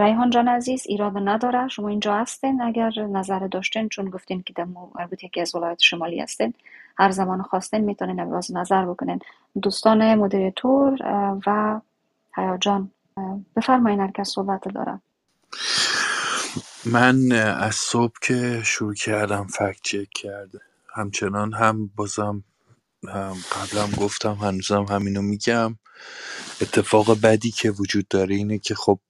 ریحان 0.00 0.30
جان 0.30 0.48
عزیز 0.48 0.86
ایراد 0.86 1.12
نداره. 1.16 1.68
شما 1.68 1.88
اینجا 1.88 2.14
هستین. 2.14 2.62
اگر 2.62 2.90
نظر 2.90 3.38
داشتین 3.38 3.88
چون 3.88 4.10
گفتین 4.10 4.42
که 4.42 4.52
در 4.52 4.64
مربوط 4.94 5.24
یکی 5.24 5.40
از 5.40 5.54
ولایت 5.54 5.80
شمالی 5.80 6.20
هستین 6.20 6.54
هر 6.98 7.10
زمان 7.10 7.42
خواستین 7.42 7.80
می‌تونین 7.80 8.20
ابراز 8.20 8.56
نظر 8.56 8.86
بکنین. 8.86 9.18
دوستان 9.62 10.14
مدیریتور 10.14 10.98
و 11.46 11.80
هیاجان 12.36 12.90
بفرمایین 13.56 14.00
هر 14.00 14.10
کس 14.10 14.28
صحبت 14.28 14.68
داره. 14.68 15.00
من 16.86 17.32
از 17.32 17.74
صبح 17.74 18.14
که 18.22 18.62
شروع 18.64 18.94
کردم 18.94 19.46
فکت 19.46 19.80
چک 19.82 20.10
کرده 20.14 20.60
همچنان 20.94 21.54
هم 21.54 21.86
بازم 21.96 22.44
هم 23.08 23.36
قبلم 23.52 23.90
گفتم 23.98 24.34
هنوزم 24.34 24.84
همینو 24.84 25.22
میگم. 25.22 25.76
اتفاق 26.62 27.20
بدی 27.20 27.50
که 27.50 27.70
وجود 27.70 28.08
داره 28.08 28.34
اینه 28.34 28.58
که 28.58 28.74
خب 28.74 29.00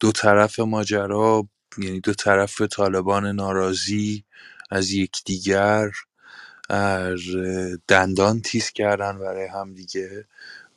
دو 0.00 0.12
طرف 0.14 0.60
ماجرا 0.60 1.48
یعنی 1.78 2.00
دو 2.00 2.14
طرف 2.14 2.60
طالبان 2.62 3.26
ناراضی 3.26 4.24
از 4.70 4.90
یکدیگر 4.92 5.90
دندان 7.88 8.40
تیز 8.42 8.70
کردن 8.70 9.18
برای 9.18 9.46
همدیگه 9.48 10.28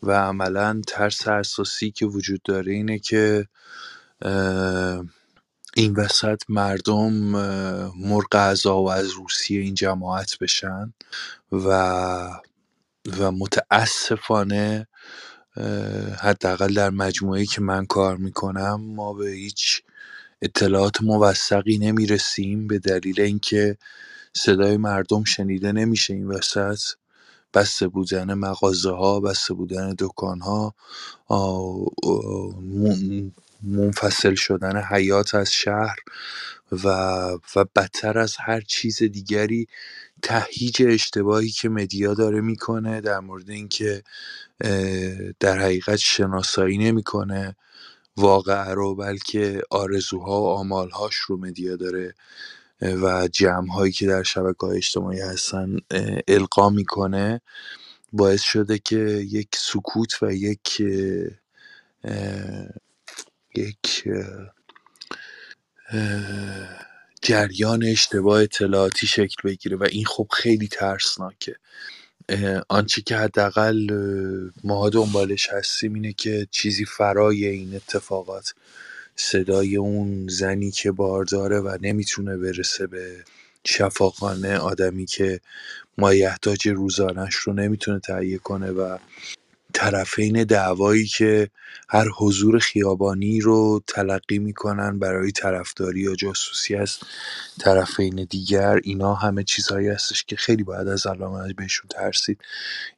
و 0.03 0.11
عملا 0.11 0.81
ترس 0.87 1.27
اساسی 1.27 1.91
که 1.91 2.05
وجود 2.05 2.41
داره 2.43 2.73
اینه 2.73 2.99
که 2.99 3.47
این 5.77 5.93
وسط 5.95 6.43
مردم 6.49 7.13
مرغ 7.97 8.55
و 8.65 8.89
از 8.89 9.11
روسیه 9.11 9.61
این 9.61 9.73
جماعت 9.75 10.39
بشن 10.41 10.93
و 11.51 11.67
و 13.19 13.31
متاسفانه 13.31 14.87
حداقل 16.21 16.73
در 16.73 16.89
مجموعه‌ای 16.89 17.47
که 17.47 17.61
من 17.61 17.85
کار 17.85 18.17
می‌کنم 18.17 18.81
ما 18.81 19.13
به 19.13 19.29
هیچ 19.31 19.83
اطلاعات 20.43 21.01
موثقی 21.03 21.79
نمی‌رسیم 21.79 22.67
به 22.67 22.79
دلیل 22.79 23.21
اینکه 23.21 23.77
صدای 24.37 24.77
مردم 24.77 25.23
شنیده 25.23 25.71
نمیشه 25.71 26.13
این 26.13 26.27
وسط. 26.27 26.79
بسته 27.55 27.89
بودن 27.89 28.35
مغازه‌ها 28.35 29.21
بسته 29.21 29.55
بودن 29.55 29.95
آ، 31.27 31.75
م- 32.61 33.31
منفصل 33.63 34.35
شدن 34.35 34.83
حیات 34.83 35.35
از 35.35 35.53
شهر 35.53 35.97
و 36.71 36.87
و 37.55 37.65
بدتر 37.75 38.19
از 38.19 38.37
هر 38.39 38.61
چیز 38.61 39.03
دیگری 39.03 39.67
تهییج 40.23 40.83
اشتباهی 40.87 41.49
که 41.49 41.69
مدیا 41.69 42.13
داره 42.13 42.41
می‌کنه 42.41 43.01
در 43.01 43.19
مورد 43.19 43.49
اینکه 43.49 44.03
در 45.39 45.59
حقیقت 45.59 45.95
شناسایی 45.95 46.77
نمی‌کنه 46.77 47.55
واقعه 48.17 48.69
رو 48.73 48.95
بلکه 48.95 49.61
آرزوها 49.71 50.41
و 50.43 50.47
آمالهاش 50.47 51.15
رو 51.15 51.37
مدیا 51.37 51.75
داره 51.75 52.15
و 52.81 53.27
جمعهایی 53.27 53.91
که 53.91 54.07
در 54.07 54.23
شبکه 54.23 54.67
های 54.67 54.77
اجتماعی 54.77 55.21
هستن 55.21 55.77
القا 56.27 56.69
می‌کنه 56.69 57.41
باعث 58.13 58.41
شده 58.41 58.79
که 58.79 58.99
یک 59.31 59.49
سکوت 59.55 60.23
و 60.23 60.33
یک 60.33 60.83
یک 63.55 64.03
جریان 67.21 67.83
اشتباه 67.83 68.41
اطلاعاتی 68.41 69.07
شکل 69.07 69.35
بگیره 69.43 69.77
و 69.77 69.83
این 69.91 70.05
خب 70.05 70.27
خیلی 70.31 70.67
ترسناکه. 70.67 71.55
آنچه 72.69 73.01
که 73.01 73.17
حداقل 73.17 73.91
اه، 73.91 74.51
ماها 74.63 74.89
دنبالش 74.89 75.49
هستیم 75.49 75.93
اینه 75.93 76.13
که 76.13 76.47
چیزی 76.51 76.85
فرای 76.85 77.45
این 77.45 77.75
اتفاقات 77.75 78.53
صدای 79.15 79.75
اون 79.75 80.27
زنی 80.27 80.71
که 80.71 80.91
بارداره 80.91 81.59
و 81.59 81.77
نمی‌تونه 81.81 82.37
برسه 82.37 82.87
به 82.87 83.23
شفاخانه 83.65 84.57
آدمی 84.57 85.05
که 85.05 85.39
مایحتاج 85.97 86.67
روزانش 86.67 87.35
رو 87.35 87.53
نمی‌تونه 87.53 87.99
تهیه 87.99 88.37
کنه 88.37 88.71
و 88.71 88.97
طرفین 89.73 90.43
دعوایی 90.43 91.05
که 91.05 91.49
هر 91.89 92.07
حضور 92.17 92.59
خیابانی 92.59 93.41
رو 93.41 93.81
تلقی 93.87 94.39
می‌کنن 94.39 94.99
برای 94.99 95.31
طرفداری 95.31 95.99
یا 95.99 96.15
جاسوسی 96.15 96.75
از 96.75 96.97
طرفین 97.59 98.27
دیگر 98.29 98.79
اینا 98.83 99.13
همه 99.15 99.43
چیزهایی 99.43 99.87
هستش 99.87 100.23
که 100.23 100.35
خیلی 100.35 100.63
باید 100.63 100.87
از 100.87 101.07
الان 101.07 101.53
بهشون 101.57 101.87
ترسید. 101.89 102.41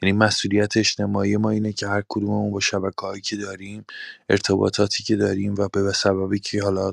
یعنی 0.01 0.13
مسئولیت 0.17 0.77
اجتماعی 0.77 1.38
ما 1.38 1.50
اینه 1.50 1.74
که 1.74 1.88
هر 1.88 2.03
کدوممون 2.10 2.51
با 2.51 2.60
شبکه‌هایی 2.60 3.22
که 3.22 3.36
داریم 3.36 3.86
ارتباطاتی 4.29 5.03
که 5.03 5.15
داریم 5.15 5.55
و 5.58 5.67
به 5.74 5.91
سببی 5.94 6.39
که 6.39 6.63
حالا 6.63 6.91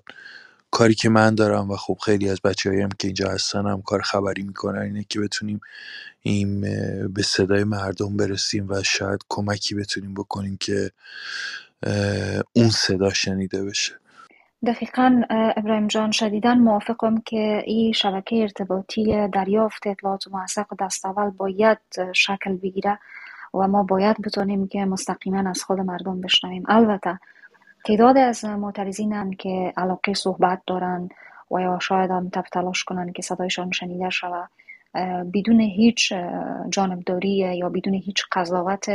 کاری 0.73 0.95
که 0.95 1.09
من 1.09 1.35
دارم 1.35 1.71
و 1.71 1.77
خب 1.77 1.99
خیلی 2.05 2.29
از 2.31 2.41
بچه‌هایی 2.45 2.83
هم 2.83 2.89
که 2.99 3.09
اینجا 3.09 3.29
هستن 3.29 3.67
هم 3.67 3.83
کار 3.83 4.03
خبری 4.03 4.43
می‌کنن 4.43 4.83
اینه 4.83 5.05
که 5.09 5.21
بتونیم 5.21 5.61
این 6.23 6.61
به 7.15 7.23
صدای 7.23 7.65
مردم 7.65 8.17
برسیم 8.17 8.67
و 8.69 8.83
شاید 8.83 9.21
کمکی 9.29 9.75
بتونیم 9.75 10.15
بکنیم 10.15 10.57
که 10.61 10.91
اون 12.53 12.71
صدا 12.71 13.11
شنیده 13.13 13.65
بشه. 13.65 13.93
دقیقا 14.67 15.23
ابراهیم 15.31 15.87
جان 15.87 16.11
شدیدا 16.11 16.55
موافقم 16.55 17.21
که 17.21 17.63
این 17.67 17.93
شبکه 17.93 18.37
ارتباطی 18.37 19.29
دریافت 19.29 19.87
اطلاعات 19.87 20.29
موثق 20.29 20.67
دست 20.81 21.07
اول 21.07 21.31
باید 21.31 21.79
شکل 22.15 22.57
بگیره 22.57 22.99
و 23.55 23.69
ما 23.69 23.83
باید 23.83 24.17
بتونیم 24.23 24.69
که 24.69 24.85
مستقیما 24.85 25.51
از 25.51 25.63
خود 25.63 25.79
مردم 25.81 26.21
بشنویم. 26.21 26.63
البته 26.69 27.19
تعداد 27.85 28.19
از 28.19 28.45
معترضینن 28.45 29.31
که 29.31 29.73
علاقه 29.77 30.15
صحبت 30.15 30.63
دارن 30.67 31.09
و 31.51 31.61
یا 31.61 31.79
شاید 31.79 32.11
هم 32.11 32.31
تلاش 32.31 32.85
کنن 32.85 33.13
که 33.13 33.23
صدایشان 33.23 33.71
شنیده 33.71 34.11
شود. 34.11 34.51
بدون 35.35 35.61
هیچ 35.61 36.13
جانبداری 36.71 37.57
یا 37.59 37.69
بدون 37.69 37.95
هیچ 37.95 38.23
قضاوت 38.33 38.87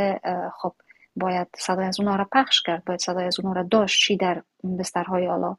خب 0.52 0.72
باید 1.16 1.46
صدای 1.56 1.86
از 1.86 2.00
اونها 2.00 2.16
را 2.16 2.28
پخش 2.32 2.62
کرد. 2.62 2.84
باید 2.84 3.00
صدای 3.00 3.24
از 3.24 3.40
اونها 3.40 3.52
را 3.60 3.62
داشت 3.62 4.00
چی 4.00 4.16
در 4.16 4.42
بسترهای 4.78 5.26
حالا 5.26 5.56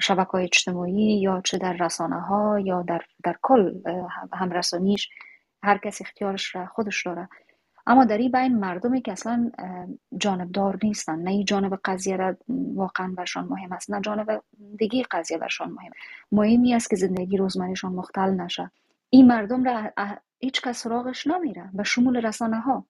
شبکه 0.00 0.30
های 0.30 0.44
اجتماعی 0.44 1.20
یا 1.20 1.40
چه 1.44 1.58
در 1.58 1.72
رسانه 1.72 2.20
ها 2.20 2.60
یا 2.60 2.82
در, 2.82 3.02
در 3.24 3.36
کل 3.42 3.72
همرسانیش. 4.32 5.08
هر 5.62 5.78
کس 5.78 6.00
اختیارش 6.00 6.54
را 6.54 6.66
خودش 6.66 7.06
داره. 7.06 7.28
اما 7.86 8.04
در 8.04 8.18
این 8.18 8.32
بین 8.32 8.58
مردمی 8.58 9.02
که 9.02 9.12
اصلا 9.12 9.50
جانبدار 10.16 10.78
نیستن. 10.82 11.18
نه 11.18 11.44
جانب 11.44 11.80
قضیه 11.84 12.16
را 12.16 12.36
واقعا 12.74 13.14
برشان 13.16 13.44
مهم 13.44 13.72
است 13.72 13.90
نه 13.90 14.00
جانب 14.00 14.42
دیگه 14.78 15.02
قضیه 15.10 15.38
برشان 15.38 15.70
مهم. 15.70 15.92
مهمی 16.32 16.74
است 16.74 16.90
که 16.90 16.96
زندگی 16.96 17.36
روزمریشان 17.36 17.92
مختل 17.92 18.30
نشه. 18.30 18.70
این 19.10 19.26
مردم 19.26 19.64
را 19.64 19.90
هیچ 20.40 20.62
کس 20.62 20.82
سراغش 20.82 21.26
نمیره 21.26 21.70
به 21.72 21.82
شمول 21.82 22.16
رسانه 22.16 22.60
ها 22.60 22.84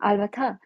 البته 0.00 0.58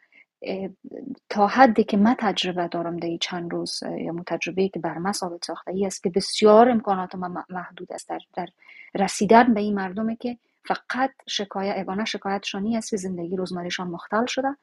تا 1.28 1.46
حدی 1.46 1.84
که 1.84 1.96
من 1.96 2.14
تجربه 2.18 2.68
دارم 2.68 2.96
در 2.96 3.16
چند 3.20 3.52
روز 3.52 3.82
یا 3.82 4.14
تجربه 4.26 4.68
که 4.68 4.80
بر 4.80 4.98
من 4.98 5.12
ثابت 5.12 5.44
ساخته 5.44 5.72
ای 5.72 5.86
است 5.86 6.02
که 6.02 6.10
بسیار 6.10 6.70
امکانات 6.70 7.14
ما 7.14 7.44
محدود 7.50 7.92
است 7.92 8.08
در, 8.08 8.18
در 8.34 8.48
رسیدن 8.94 9.54
به 9.54 9.60
این 9.60 9.74
مردمی 9.74 10.16
که 10.16 10.38
فقط 10.68 11.10
شکایت 11.26 11.74
اگانه 11.78 12.04
شکایتشانی 12.04 12.76
است 12.76 12.90
که 12.90 12.96
زندگی 12.96 13.36
روزمریشان 13.36 13.88
مختل 13.88 14.26
شده. 14.26 14.56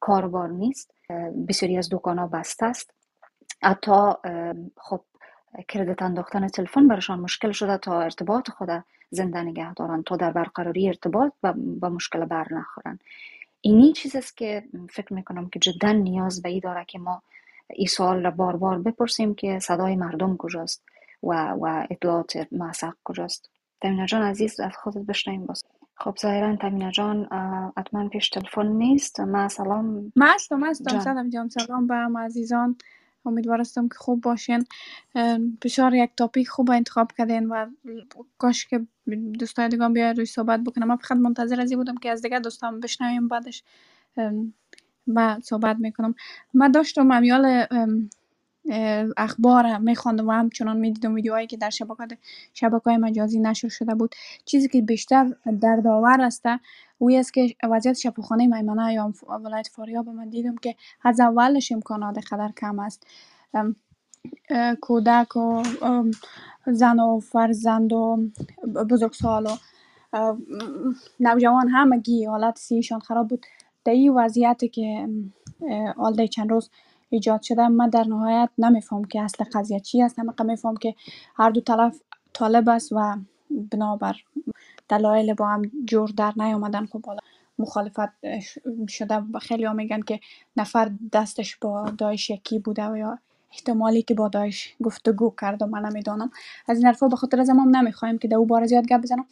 کاربار 0.00 0.48
نیست. 0.48 0.94
بسیاری 1.48 1.78
از 1.78 1.88
دکان 1.92 2.18
ها 2.18 2.26
بسته 2.26 2.66
است. 2.66 2.94
حتی 3.62 4.12
خب 4.76 5.00
کردت 5.68 6.02
انداختن 6.02 6.48
تلفن 6.48 6.88
برشان 6.88 7.20
مشکل 7.20 7.52
شده 7.52 7.78
تا 7.78 8.02
ارتباط 8.02 8.50
خود 8.50 8.84
زنده 9.10 9.42
نگه 9.42 9.74
دارن 9.74 10.02
تا 10.02 10.16
در 10.16 10.32
برقراری 10.32 10.88
ارتباط 10.88 11.32
با 11.80 11.88
مشکل 11.88 12.24
بر 12.24 12.46
نخورن. 12.50 12.98
اینی 13.60 13.92
چیز 13.92 14.16
است 14.16 14.36
که 14.36 14.64
فکر 14.90 15.14
می‌کنم 15.14 15.48
که 15.48 15.58
جدا 15.58 15.92
نیاز 15.92 16.42
به 16.42 16.48
ای 16.48 16.60
داره 16.60 16.84
که 16.84 16.98
ما 16.98 17.22
این 17.70 17.86
سوال 17.86 18.22
را 18.22 18.30
بار 18.30 18.56
بار 18.56 18.78
بپرسیم 18.78 19.34
که 19.34 19.58
صدای 19.58 19.96
مردم 19.96 20.36
کجاست 20.36 20.84
و, 21.22 21.50
و 21.50 21.86
اطلاعات 21.90 22.46
معسق 22.52 22.92
کجاست. 23.04 23.50
تمینا 23.82 24.06
جان 24.06 24.22
عزیز 24.22 24.60
از 24.60 24.72
خودت 24.82 25.06
بشنیم 25.06 25.46
باز. 25.46 25.64
خب 25.96 26.16
ظاهرا 26.22 26.56
تمینا 26.56 26.90
جان 26.90 27.28
حتما 27.76 28.08
پیش 28.08 28.28
تلفن 28.28 28.66
نیست. 28.66 29.20
ما 29.20 29.48
سلام. 29.48 30.12
ما 30.16 30.26
هستم 30.26 30.64
هستم 30.64 31.00
سلام 31.00 31.30
جان 31.30 31.48
سلام 31.48 31.86
به 31.86 31.94
عزیزان. 31.94 32.76
امیدوارستم 33.26 33.88
که 33.88 33.94
خوب 33.94 34.20
باشین. 34.20 34.64
بسیار 35.62 35.94
یک 35.94 36.10
تاپیک 36.16 36.48
خوب 36.48 36.70
انتخاب 36.70 37.12
کردین 37.12 37.46
و 37.46 37.66
کاش 38.38 38.66
که 38.66 38.86
دوستای 39.38 39.68
دیگه 39.68 39.88
بیاید 39.88 40.16
روی 40.16 40.26
صحبت 40.26 40.60
بکنم 40.60 40.86
من 40.86 40.96
فقط 40.96 41.18
منتظر 41.18 41.60
از 41.60 41.72
بودم 41.72 41.96
که 41.96 42.10
از 42.10 42.22
دیگه 42.22 42.40
دوستان 42.40 42.80
بشنویم 42.80 43.28
بعدش 43.28 43.64
بعد 45.06 45.42
صحبت 45.42 45.76
می‌کنم. 45.76 46.14
من 46.54 46.70
داشتم 46.70 47.12
امیال 47.12 47.66
اخبار 49.16 49.78
میخواندم 49.78 50.28
و 50.28 50.30
همچنان 50.30 50.76
می‌دیدم 50.76 51.14
ویدیوهایی 51.14 51.46
که 51.46 51.56
در 51.56 51.70
شبکات 51.70 52.12
شبکه 52.54 52.82
های 52.84 52.96
مجازی 52.96 53.40
نشر 53.40 53.68
شده 53.68 53.94
بود. 53.94 54.14
چیزی 54.44 54.68
که 54.68 54.82
بیشتر 54.82 55.34
در 55.60 55.76
داور 55.76 56.20
است 56.20 56.44
اوی 56.98 57.16
است 57.16 57.34
که 57.34 57.54
وضعیت 57.70 57.96
شفاخانه 57.96 58.46
میمنه 58.46 58.94
یا 58.94 59.12
ولایت 59.44 59.68
فاریاب 59.68 60.08
من 60.08 60.28
دیدم 60.28 60.56
که 60.56 60.74
از 61.04 61.20
اولش 61.20 61.72
امکانات 61.72 62.20
خدر 62.20 62.52
کم 62.60 62.78
است. 62.78 63.06
کودک 64.80 65.36
و 65.36 65.62
زن 66.66 67.00
و 67.00 67.20
فرزند 67.20 67.92
و 67.92 68.18
بزرگسال 68.90 69.46
و 69.46 69.56
نوجوان 71.20 71.68
همگی 71.68 72.24
حالت 72.24 72.58
سیشان 72.58 73.00
خراب 73.00 73.28
بود. 73.28 73.46
در 73.84 73.92
این 73.92 74.14
وضعیتی 74.14 74.68
که 74.68 75.08
آلده 75.96 76.28
چند 76.28 76.50
روز 76.50 76.70
ایجاد 77.10 77.42
شده 77.42 77.68
من 77.68 77.88
در 77.88 78.04
نهایت 78.04 78.50
نمیفهم 78.58 79.04
که 79.04 79.22
اصل 79.22 79.44
قضیه 79.52 79.80
چی 79.80 80.02
است. 80.02 80.18
همه 80.18 80.32
میفهم 80.44 80.76
که 80.76 80.94
هر 81.36 81.50
دو 81.50 81.60
طرف 81.60 82.00
طالب 82.32 82.68
است 82.68 82.92
و 82.92 83.16
بنابر 83.50 84.16
دلایل 84.88 85.34
با 85.34 85.48
هم 85.48 85.62
جور 85.84 86.10
در 86.16 86.32
نیامدن. 86.36 86.86
خب 86.86 87.06
حالا 87.06 87.18
مخالفت 87.58 88.08
شده 88.88 89.16
و 89.16 89.38
خیلی 89.38 89.64
ها 89.64 89.72
میگن 89.72 90.00
که 90.00 90.20
نفر 90.56 90.92
دستش 91.12 91.56
با 91.56 91.90
دایش 91.98 92.30
یکی 92.30 92.58
بوده 92.58 92.86
و 92.86 92.96
یا 92.96 93.18
احتمالی 93.52 94.02
که 94.02 94.14
با 94.14 94.28
دایش 94.28 94.74
گفتگو 94.82 95.34
کرده 95.40 95.64
من 95.66 95.84
نمی‌دانم. 95.84 96.30
از 96.68 96.76
این 96.76 96.86
حرفا 96.86 97.08
به 97.08 97.16
خاطر 97.16 97.40
هم 97.40 97.76
نمی‌خوایم 97.76 98.18
که 98.18 98.28
در 98.28 98.36
او 98.36 98.46
بار 98.46 98.66
زیاد 98.66 98.86
گپ 98.86 99.00
بزنم. 99.00 99.26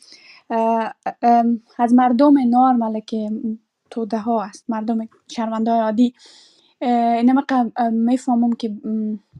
از 1.78 1.94
مردم 1.94 2.48
نارمل 2.48 3.00
که 3.00 3.30
توده 3.90 4.18
ها 4.18 4.42
است. 4.42 4.64
مردم 4.68 5.08
شرمنده 5.28 5.70
عادی 5.70 6.14
اینما 6.80 7.44
می‌فهمم 7.92 8.52
که 8.52 8.76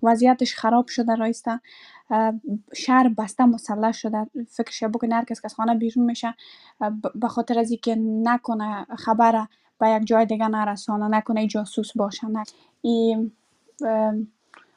وضعیتش 0.02 0.54
خراب 0.54 0.88
شده 0.88 1.14
رایسته 1.14 1.60
شهر 2.74 3.08
بسته 3.08 3.44
مسلح 3.44 3.92
شده. 3.92 4.26
فکرش 4.48 4.84
بکنه 4.84 5.14
هر 5.14 5.24
کس 5.24 5.40
که 5.42 5.48
خانه 5.48 5.74
بیرون 5.74 6.04
میشه 6.04 6.34
به 7.14 7.28
خاطر 7.28 7.58
از 7.58 7.70
اینکه 7.70 7.96
نکنه 8.00 8.84
خبر 8.84 9.46
به 9.80 9.90
یک 9.90 10.06
جای 10.06 10.26
دیگه 10.26 10.48
نرسانه 10.48 11.08
نکنه 11.08 11.46
جاسوس 11.46 11.96
باشه 11.96 12.26
نه. 12.26 12.42
این 12.82 13.32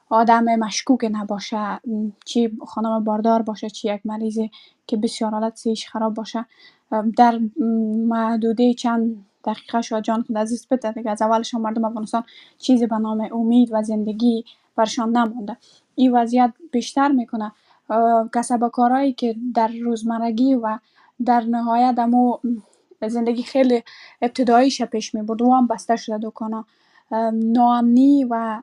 آدم 0.09 0.43
مشکوک 0.43 1.09
نباشه. 1.11 1.79
چی 2.25 2.57
خانم 2.67 3.03
باردار 3.03 3.41
باشه 3.41 3.69
چی 3.69 3.93
یک 3.93 4.01
مریضی 4.05 4.51
که 4.87 4.97
بسیار 4.97 5.31
حالت 5.31 5.55
سیش 5.55 5.89
خراب 5.89 6.13
باشه. 6.13 6.45
در 7.17 7.39
محدوده 8.07 8.73
چند 8.73 9.25
دقیقه 9.45 9.81
شاید 9.81 10.03
جان 10.03 10.21
خود 10.21 10.37
عزیز 10.37 10.67
بده. 10.71 11.09
از 11.11 11.21
اولش 11.21 11.53
مردم 11.53 11.85
افغانستان 11.85 12.23
چیزی 12.57 12.87
به 12.87 12.97
نام 12.97 13.29
امید 13.33 13.69
و 13.71 13.83
زندگی 13.83 14.45
برشان 14.75 15.09
نمانده. 15.17 15.57
این 15.95 16.11
وضعیت 16.11 16.53
بیشتر 16.71 17.11
می‌کنه. 17.11 17.51
کسب 18.33 18.67
کارهایی 18.67 19.13
که 19.13 19.35
در 19.55 19.67
روزمرگی 19.67 20.55
و 20.55 20.79
در 21.25 21.41
نهایت 21.41 21.99
امو 21.99 22.37
زندگی 23.07 23.43
خیلی 23.43 23.83
ابتداییش 24.21 24.81
پیش 24.81 25.15
می 25.15 25.21
بود 25.21 25.41
و 25.41 25.53
هم 25.53 25.67
بسته 25.67 25.95
شده 25.95 26.19
دکانا 26.23 26.65
ناامنی 27.33 28.23
و 28.29 28.61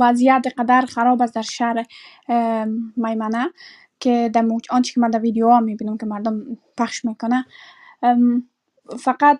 وضعیت 0.00 0.46
قدر 0.58 0.80
خراب 0.80 1.22
است 1.22 1.34
در 1.34 1.42
شهر 1.42 1.86
میمنه 2.96 3.48
که 4.00 4.30
در 4.34 4.44
آنچه 4.70 4.94
که 4.94 5.00
من 5.00 5.10
در 5.10 5.18
ویدیو 5.18 5.48
ها 5.48 5.60
می‌بینم 5.60 5.96
که 5.96 6.06
مردم 6.06 6.58
پخش 6.78 7.04
می‌کنه 7.04 7.44
فقط 8.98 9.38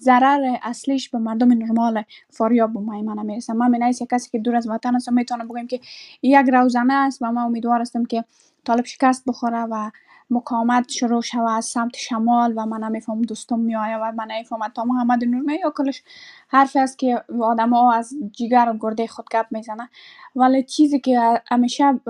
ضرر 0.00 0.56
اصلیش 0.62 1.08
به 1.10 1.18
مردم 1.18 1.52
نرمال 1.52 2.02
فاریاب 2.30 2.76
و 2.76 2.80
میمنه 2.80 3.22
می‌رسه. 3.22 3.52
من 3.52 3.70
من 3.70 3.88
یک 3.88 4.08
کسی 4.10 4.30
که 4.30 4.38
دور 4.38 4.56
از 4.56 4.68
وطن 4.68 4.94
هستم 4.94 5.14
می‌تونم 5.14 5.48
بگم 5.48 5.66
که 5.66 5.80
یک 6.22 6.46
روزنه 6.52 6.94
است 6.94 7.22
و 7.22 7.32
من 7.32 7.42
امیدوار 7.42 7.80
هستم 7.80 8.04
که 8.04 8.24
طالب 8.64 8.84
شکست 8.84 9.24
بخوره 9.26 9.62
و 9.62 9.90
مقاومت 10.30 10.88
شروع 10.90 11.22
شوه 11.22 11.50
از 11.50 11.64
سمت 11.64 11.96
شمال 11.96 12.52
و 12.56 12.66
من 12.66 12.84
نمیفهم 12.84 13.22
دوستم 13.22 13.58
میآیه 13.58 13.96
و 13.96 14.12
من 14.12 14.26
نمیفهم 14.30 14.68
تا 14.68 14.84
محمد 14.84 15.24
نور 15.24 15.52
یا 15.52 15.70
کلش 15.70 16.02
حرف 16.48 16.76
است 16.76 16.98
که 16.98 17.22
آدم 17.42 17.70
ها 17.70 17.92
از 17.92 18.14
جیگر 18.32 18.72
و 18.74 18.78
گرده 18.80 19.06
خود 19.06 19.26
گپ 19.32 19.46
می‌زنه 19.50 19.88
ولی 20.36 20.62
چیزی 20.62 21.00
که 21.00 21.42
همیشه 21.46 22.00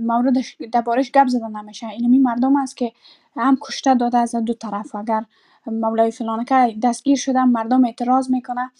موردش 0.00 0.56
دربارش 0.72 1.12
گپ 1.12 1.26
زدن 1.26 1.56
همیشه 1.56 1.88
اینمی 1.88 2.18
مردم 2.18 2.56
است 2.56 2.76
که 2.76 2.92
هم 3.36 3.58
کشته 3.60 3.94
داده 3.94 4.18
از 4.18 4.34
دو 4.34 4.54
طرف. 4.54 4.94
اگر 4.94 5.24
مولای 5.66 6.10
فلانکه 6.10 6.76
دستگیر 6.82 7.16
شدن 7.16 7.44
مردم 7.44 7.84
اعتراض 7.84 8.30
می‌کنه 8.30 8.70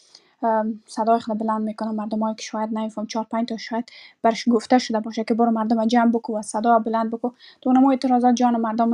صدای 0.86 1.20
خود 1.20 1.38
بلند 1.38 1.62
می‌کنه 1.62 1.90
مردم 1.90 2.18
هایی 2.18 2.34
که 2.34 2.42
شاید 2.42 2.70
نمیفهم 2.72 3.06
چهار 3.06 3.26
پنج 3.30 3.48
تا 3.48 3.56
شاید 3.56 3.90
برش 4.22 4.48
گفته 4.48 4.78
شده 4.78 5.00
باشه 5.00 5.24
که 5.24 5.34
برو 5.34 5.50
مردم 5.50 5.86
جمع 5.86 6.10
بکو 6.10 6.38
و 6.38 6.42
صدا 6.42 6.78
بلند 6.78 7.10
بکو. 7.10 7.30
تو 7.60 7.70
اونم 7.70 7.84
اعتراضات 7.86 8.34
جان 8.34 8.56
مردم 8.56 8.90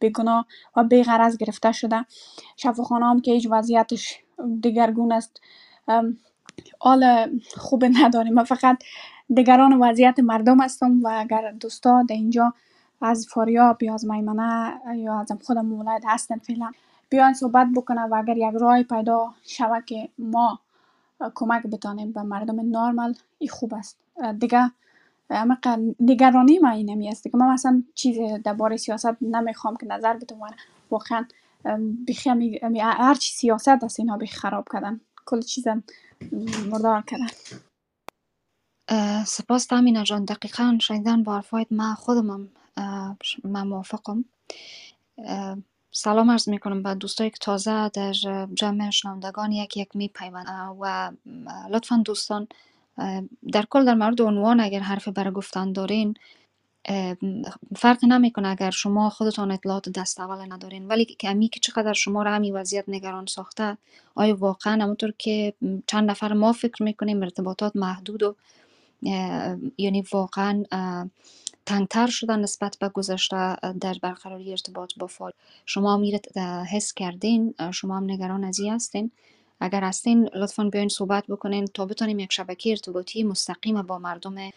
بگناه 0.00 0.46
و 0.76 0.84
بیغرض 0.84 1.36
گرفته 1.36 1.72
شده. 1.72 2.04
شفاخانه 2.56 3.06
هم 3.06 3.20
که 3.20 3.32
هیچ 3.32 3.48
وضعیتش 3.50 4.20
دیگرگون 4.60 5.12
است. 5.12 5.40
حال 6.78 7.30
خوب 7.56 7.84
نداریم. 7.84 8.34
من 8.34 8.44
فقط 8.44 8.82
دیگران 9.34 9.82
وضعیت 9.82 10.20
مردم 10.20 10.60
هستم 10.60 11.00
و 11.02 11.08
اگر 11.18 11.52
دوستا 11.60 12.02
در 12.02 12.14
اینجا 12.14 12.54
از 13.00 13.26
فاریاب 13.30 13.82
یا 13.82 13.94
از 13.94 14.06
میمنه 14.06 14.80
یا 14.96 15.20
از 15.20 15.32
خودم 15.44 15.72
ولایت 15.72 16.02
هستن 16.06 16.38
فعلا. 16.38 16.72
بیاین 17.10 17.34
صحبت 17.34 17.66
بکنه 17.76 18.00
و 18.00 18.14
اگر 18.14 18.36
یک 18.36 18.54
رای 18.60 18.82
پیدا 18.82 19.34
شود 19.46 19.84
که 19.84 20.08
ما 20.18 20.60
کمک 21.34 21.62
بتانیم 21.62 22.12
به 22.12 22.22
مردم 22.22 22.70
نارمل 22.70 23.14
این 23.38 23.50
خوب 23.50 23.74
است. 23.74 23.98
دیگه 24.38 24.70
اما 25.30 25.56
نگرانی 26.00 26.58
ما 26.58 26.70
این 26.70 26.90
همی 26.90 27.08
است. 27.08 27.24
دیگه 27.24 27.36
من 27.36 27.46
مثلا 27.46 27.82
چیز 27.94 28.18
درباره 28.44 28.76
سیاست 28.76 29.22
نمی‌خوام 29.22 29.76
که 29.76 29.86
نظر 29.86 30.14
بدم 30.14 30.36
واقعا 30.90 31.24
بخی 32.08 32.60
هر 32.80 33.14
چی 33.14 33.34
سیاست 33.34 33.68
است 33.68 34.00
اینا 34.00 34.16
بخی 34.16 34.36
خراب 34.36 34.64
کردن. 34.72 35.00
کل 35.26 35.40
چیز 35.40 35.64
مردار 36.70 37.02
کردن. 37.02 37.26
سپاس 39.24 39.66
تامینا 39.66 40.04
جان. 40.04 40.24
دقیقا 40.24 40.78
شنیدن 40.80 41.22
با 41.22 41.34
حرفایت 41.34 41.66
ما 41.70 41.94
خودم 41.94 42.48
من 43.44 43.66
موافقم 43.66 44.24
سلام 45.92 46.30
عرض 46.30 46.48
می 46.48 46.58
کنم 46.58 46.82
به 46.82 46.94
دوستایی 46.94 47.30
که 47.30 47.36
تازه 47.40 47.88
در 47.88 48.12
جمع 48.54 48.90
شنوندگان 48.90 49.52
یک 49.52 49.76
یک 49.76 49.96
می 49.96 50.10
و 50.80 51.10
لطفا 51.70 52.02
دوستان 52.04 52.48
در 53.52 53.64
کل 53.70 53.84
در 53.84 53.94
مورد 53.94 54.22
عنوان 54.22 54.60
اگر 54.60 54.80
حرف 54.80 55.08
برای 55.08 55.32
گفتن 55.32 55.72
دارین 55.72 56.14
فرق 57.76 58.04
نمی‌کنه 58.04 58.48
اگر 58.48 58.70
شما 58.70 59.10
خودتان 59.10 59.50
اطلاعات 59.50 59.88
دست 59.88 60.20
اول 60.20 60.52
ندارین 60.52 60.86
ولی 60.86 61.04
کمی 61.04 61.48
که 61.48 61.60
چقدر 61.60 61.92
شما 61.92 62.22
را 62.22 62.30
همین 62.34 62.56
وضعیت 62.56 62.84
نگران 62.88 63.26
ساخته 63.26 63.76
آیا 64.14 64.36
واقعا 64.36 64.82
همونطور 64.82 65.12
که 65.18 65.54
چند 65.86 66.10
نفر 66.10 66.32
ما 66.32 66.52
فکر 66.52 66.82
می‌کنیم 66.82 67.22
ارتباطات 67.22 67.76
محدود 67.76 68.22
و 68.22 68.36
یعنی 69.78 70.04
واقعا 70.12 70.64
تنگتر 71.68 72.06
شدن 72.06 72.40
نسبت 72.40 72.76
به 72.80 72.88
گذشته 72.88 73.56
در 73.80 73.96
برقراری 74.02 74.50
ارتباط 74.50 74.92
با 74.96 75.06
فال. 75.06 75.32
شما 75.66 75.96
میرد 75.96 76.38
حس 76.72 76.92
کردین 76.92 77.54
شما 77.72 77.96
هم 77.96 78.04
نگران 78.04 78.44
از 78.44 78.60
هستین. 78.60 79.10
اگر 79.60 79.84
هستین 79.84 80.28
لطفا 80.34 80.64
بیاین 80.64 80.88
صحبت 80.88 81.26
بکنین 81.26 81.64
تا 81.64 81.86
بتونیم 81.86 82.18
یک 82.18 82.32
شبکه 82.32 82.70
ارتباطی 82.70 83.22
مستقیم 83.22 83.82
با 83.82 83.98
مردم 83.98 84.50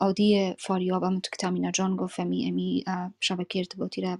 عادی 0.00 0.54
فاریاب 0.58 1.04
همونطور 1.04 1.30
که 1.30 1.36
تامینا 1.38 1.70
جان 1.70 1.96
گفت 1.96 2.20
امی, 2.20 2.48
امی 2.48 2.84
شبکه 3.20 3.58
ارتباطی 3.58 4.00
را 4.00 4.18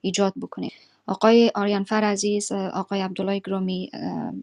ایجاد 0.00 0.32
بکنیم. 0.42 0.72
آقای 1.06 1.52
آریانفر 1.54 2.04
عزیز 2.04 2.52
آقای 2.52 3.00
عبدالله 3.00 3.38
گرامی 3.44 3.90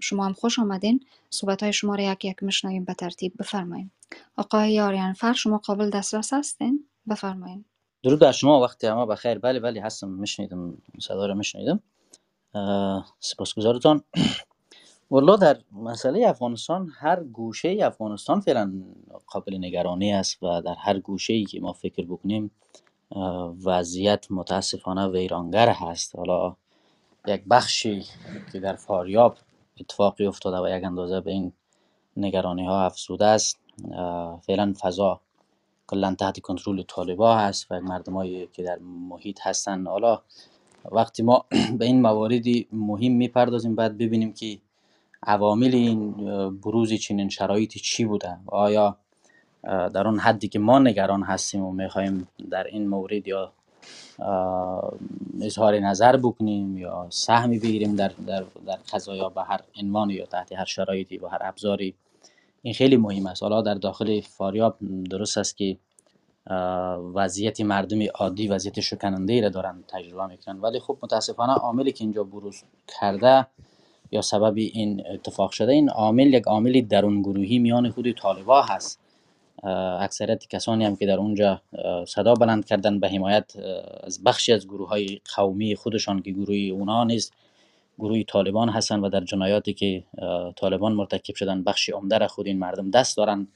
شما 0.02 0.26
هم 0.26 0.34
خوش 0.34 0.60
آمدین. 0.60 1.06
صحبت 1.30 1.64
های 1.64 1.74
شما 1.74 1.96
را 1.96 2.12
یک 2.12 2.26
یک 2.26 2.44
میشنویم 2.44 2.84
به 2.84 2.94
ترتیب 2.94 3.34
بفرمایید 3.40 3.92
آقای 4.36 4.80
آریانفر 4.80 5.34
شما 5.34 5.58
قابل 5.58 5.90
دسترس 5.90 6.34
هستین؟ 6.34 6.89
بفرمایید 7.10 7.66
درود 8.04 8.20
بر 8.20 8.32
شما 8.32 8.60
وقتی 8.60 8.88
اما 8.88 9.06
بخیر. 9.06 9.40
بله 9.40 9.60
بله 9.60 9.82
هستم. 9.82 10.10
میشنیدم 10.10 10.78
صدا 11.00 11.26
رو 11.26 11.36
میشنیدم. 11.36 11.80
سپاسگزارتان. 13.20 14.04
والله 15.12 15.38
در 15.38 15.58
مسئله 15.72 16.28
افغانستان 16.28 16.90
هر 17.00 17.24
گوشه 17.24 17.78
افغانستان 17.82 18.40
فعلا 18.40 18.74
قابل 19.28 19.58
نگرانی 19.58 20.14
است 20.14 20.44
و 20.44 20.62
در 20.62 20.76
هر 20.76 21.00
گوشه 21.00 21.34
ای 21.34 21.46
که 21.46 21.60
ما 21.60 21.74
فکر 21.74 22.06
بکنیم 22.06 22.52
وضعیت 23.64 24.28
متاسفانه 24.30 25.08
ویرانگر 25.08 25.70
هست. 25.70 26.16
حالا 26.16 26.56
یک 27.28 27.44
بخشی 27.50 28.06
که 28.52 28.60
در 28.60 28.76
فاریاب 28.76 29.38
اتفاقی 29.80 30.26
افتاده 30.26 30.58
و 30.58 30.78
یک 30.78 30.84
اندازه 30.84 31.22
به 31.22 31.32
این 31.32 31.54
نگرانی 32.18 32.66
ها 32.66 32.86
افزوده 32.86 33.26
است. 33.26 33.60
فعلا 34.42 34.74
فضا 34.82 35.22
کلا 35.90 36.16
تحت 36.16 36.40
کنترل 36.40 36.84
طالبا 36.84 37.36
هست 37.38 37.68
و 37.72 37.82
مردمایی 37.82 38.48
که 38.54 38.64
در 38.64 38.80
محیط 39.10 39.40
هستن. 39.44 39.88
حالا 39.88 40.22
وقتی 40.92 41.24
ما 41.24 41.46
به 41.80 41.86
این 41.86 42.02
مواردی 42.02 42.68
مهم 42.74 43.12
می‌پردازیم 43.12 43.76
باید 43.76 43.98
ببینیم 43.98 44.34
که 44.34 44.58
عوامل 45.24 45.76
این 45.76 46.12
بروز 46.62 46.94
چنین 46.94 47.30
شرایطی 47.30 47.80
چی 47.80 48.06
بوده 48.06 48.38
آیا 48.46 48.98
در 49.64 50.08
اون 50.08 50.20
حدی 50.20 50.48
که 50.48 50.60
ما 50.60 50.80
نگران 50.80 51.24
هستیم 51.24 51.64
و 51.64 51.72
می‌خوایم 51.72 52.28
در 52.52 52.64
این 52.64 52.88
مورد 52.88 53.28
یا 53.28 53.52
اظهار 55.42 55.80
نظر 55.80 56.18
بکنیم 56.18 56.78
یا 56.78 57.08
سهمی 57.10 57.60
بگیریم 57.60 57.96
در, 57.96 58.12
در, 58.28 58.44
در 58.68 58.78
قضایا 58.94 59.30
به 59.30 59.44
هر 59.44 59.62
عنوان 59.82 60.10
یا 60.10 60.26
تحت 60.26 60.52
هر 60.52 60.66
شرایطی 60.66 61.18
با 61.18 61.30
هر 61.30 61.42
ابزاری 61.42 61.96
این 62.62 62.74
خیلی 62.74 62.98
مهم 62.98 63.26
است. 63.26 63.44
حالا 63.44 63.62
در 63.62 63.74
داخل 63.74 64.22
فاریاب 64.22 64.78
درست 65.10 65.38
است 65.38 65.58
که 65.58 65.78
وضعیت 67.14 67.62
مردم 67.62 68.00
عادی 68.16 68.48
وضعیت 68.48 68.80
شکننده 68.80 69.34
ای 69.34 69.42
را 69.42 69.50
دارن 69.50 69.84
تجربه 69.88 70.28
می‌کنن. 70.28 70.60
ولی 70.60 70.80
خب 70.80 70.98
متاسفانه 71.04 71.54
عاملی 71.54 71.92
که 71.92 72.04
اینجا 72.04 72.24
بروز 72.24 72.64
کرده 73.00 73.48
یا 74.12 74.22
سبب 74.22 74.54
این 74.58 75.04
اتفاق 75.14 75.52
شده 75.52 75.72
این 75.72 75.90
عامل 75.90 76.34
یک 76.34 76.44
عامل 76.44 76.82
درون 76.82 77.22
گروهی 77.22 77.60
میان 77.60 77.90
خود 77.90 78.12
طالبا 78.12 78.62
هست. 78.62 79.00
اکثریت 80.00 80.48
کسانی 80.48 80.86
هم 80.86 80.96
که 80.96 81.06
در 81.06 81.18
اونجا 81.18 81.62
صدا 82.08 82.34
بلند 82.34 82.66
کردن 82.66 83.00
به 83.00 83.10
حمایت 83.10 83.54
از 84.04 84.24
بخشی 84.24 84.54
از 84.54 84.68
گروه 84.68 84.90
های 84.90 85.20
قومی 85.36 85.76
خودشان 85.76 86.22
که 86.22 86.32
گروه 86.32 86.56
اونا 86.56 87.04
نیست 87.04 87.34
گروه 88.00 88.24
طالبان 88.24 88.70
هستن 88.70 89.00
و 89.00 89.10
در 89.10 89.24
جنایاتی 89.24 89.74
که 89.74 90.04
طالبان 90.56 90.94
مرتکب 90.94 91.36
شدن 91.36 91.64
بخشی 91.64 91.92
عمده 91.92 92.18
را 92.18 92.28
خود 92.28 92.48
این 92.48 92.60
مردم 92.60 92.92
دست 92.92 93.18
دارن. 93.18 93.48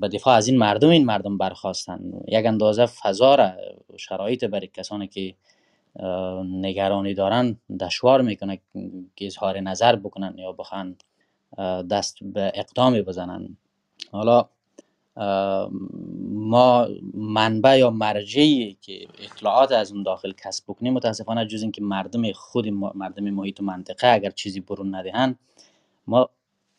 به 0.00 0.08
دفاع 0.08 0.34
از 0.36 0.48
این 0.48 0.58
مردم 0.58 0.88
این 0.88 1.04
مردم 1.04 1.38
برخواستن 1.38 2.00
یک 2.28 2.46
اندازه 2.46 2.86
فضا 2.86 3.34
را 3.34 3.50
شرایط 3.96 4.44
برای 4.44 4.66
کسانی 4.66 5.08
که 5.08 5.34
نگرانی 6.44 7.14
دارن 7.14 7.56
دشوار 7.80 8.22
می‌کنه 8.22 8.60
که 9.16 9.26
اظهار 9.26 9.60
نظر 9.60 9.96
بکنن 9.96 10.34
یا 10.38 10.52
بخوان 10.52 10.96
دست 11.90 12.18
به 12.22 12.52
اقدامی 12.54 13.02
بزنن. 13.02 13.56
حالا 14.12 14.48
ما 15.16 16.88
منبع 17.14 17.78
یا 17.78 17.90
مرجعی 17.90 18.76
که 18.80 19.06
اطلاعات 19.18 19.72
از 19.72 19.92
اون 19.92 20.02
داخل 20.02 20.32
کسب 20.32 20.64
بکنیم 20.68 20.92
متاسفانه 20.92 21.46
جز 21.46 21.62
اینکه 21.62 21.82
مردم 21.82 22.32
خود 22.32 22.68
مردم 22.68 23.30
محیط 23.30 23.60
و 23.60 23.64
منطقه 23.64 24.08
اگر 24.08 24.30
چیزی 24.30 24.60
برون 24.60 24.94
ندهن 24.94 25.36
ما 26.06 26.28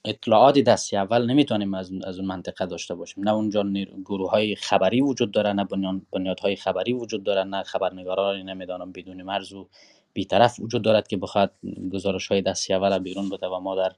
اطلاعاتی 0.05 0.63
دستی 0.63 0.97
اول 0.97 1.25
نمی‌تونیم 1.25 1.73
از, 1.73 1.91
از 2.03 2.19
اون 2.19 2.27
منطقه 2.27 2.65
داشته 2.65 2.95
باشیم. 2.95 3.23
نه 3.23 3.33
اونجا 3.33 3.63
گروه 4.05 4.31
های 4.31 4.55
خبری 4.55 5.01
وجود 5.01 5.31
داره 5.31 5.53
نه 5.53 5.67
بنیاد 6.11 6.39
های 6.39 6.55
خبری 6.55 6.93
وجود 6.93 7.23
داره 7.23 7.43
نه 7.43 7.63
خبرنگارانی 7.63 8.43
نمی‌دانم 8.43 8.91
بدون 8.91 9.23
مرز 9.23 9.53
و 9.53 9.67
بیطرف 10.13 10.59
وجود 10.59 10.81
دارد 10.81 11.07
که 11.07 11.17
بخواد 11.17 11.51
گزارش 11.93 12.27
های 12.27 12.41
دستی 12.41 12.73
اول 12.73 12.99
بیرون 12.99 13.29
بده 13.29 13.47
و 13.47 13.59
ما 13.59 13.75
در 13.75 13.91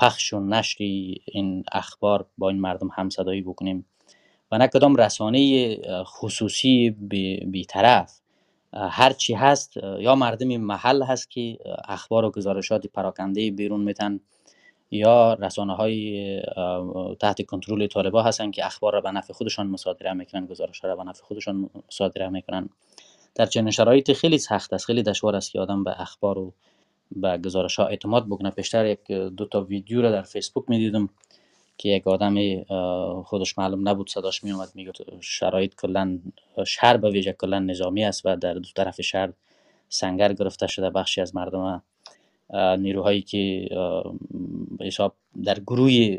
پخش 0.00 0.32
و 0.32 0.40
نشری 0.40 1.22
این 1.24 1.64
اخبار 1.72 2.26
با 2.38 2.48
این 2.48 2.60
مردم 2.60 2.88
همصدایی 2.92 3.42
بکنیم. 3.42 3.86
و 4.52 4.58
نه 4.58 4.68
کدام 4.68 4.96
رسانه 4.96 5.76
خصوصی 6.04 6.90
بیطرف. 7.46 8.20
هر 8.72 9.12
چی 9.12 9.34
هست 9.34 9.76
یا 9.98 10.14
مردم 10.14 10.56
محل 10.56 11.02
هست 11.02 11.30
که 11.30 11.58
اخبار 11.88 12.24
و 12.24 12.30
گزارشات 12.30 12.86
پراکنده 12.86 13.50
بیرون 13.50 13.80
میتن 13.80 14.20
یا 14.90 15.34
رسانه 15.34 15.74
های 15.74 16.42
تحت 17.20 17.46
کنترل 17.46 17.86
طالبا 17.86 18.22
هستن 18.22 18.50
که 18.50 18.66
اخبار 18.66 18.92
را 18.92 19.00
به 19.00 19.10
نفع 19.10 19.32
خودشان 19.32 19.66
مصادره 19.66 20.12
می‌کنن 20.12 20.46
گزارش 20.46 20.84
را 20.84 20.96
به 20.96 21.04
نفع 21.04 21.22
خودشان 21.22 21.70
مصادره 21.88 22.28
می‌کنن. 22.28 22.68
در 23.34 23.46
چنین 23.46 23.70
شرایط 23.70 24.12
خیلی 24.12 24.38
سخت 24.38 24.72
است 24.72 24.84
خیلی 24.84 25.02
دشوار 25.02 25.36
است 25.36 25.52
که 25.52 25.60
آدم 25.60 25.84
به 25.84 26.00
اخبار 26.00 26.38
و 26.38 26.52
به 27.16 27.38
گزارش 27.38 27.76
ها 27.76 27.86
اعتماد 27.86 28.26
بکنه 28.26 28.50
پیشتر 28.50 28.86
یک 28.86 29.12
دو 29.12 29.46
تا 29.46 29.60
ویدیو 29.60 30.02
را 30.02 30.10
در 30.10 30.22
فیسبوک 30.22 30.64
می‌دیدم 30.68 31.08
که 31.78 31.88
یک 31.88 32.06
آدم 32.06 32.62
خودش 33.22 33.58
معلوم 33.58 33.88
نبود 33.88 34.10
صداش 34.10 34.44
می 34.44 34.52
میگه 34.74 34.92
شرایط 35.20 35.74
کلا 35.74 36.18
شهر 36.66 36.96
به 36.96 37.10
ویژه 37.10 37.32
کلا 37.32 37.58
نظامی 37.58 38.04
است 38.04 38.26
و 38.26 38.36
در 38.36 38.54
دو 38.54 38.68
طرف 38.76 39.00
شهر 39.00 39.32
سنگر 39.88 40.32
گرفته 40.32 40.66
شده. 40.66 40.90
بخشی 40.90 41.20
از 41.20 41.34
مردم 41.34 41.82
نیروهایی 42.78 43.22
که 43.22 43.68
حساب 44.80 45.14
در 45.44 45.60
گروه 45.60 46.18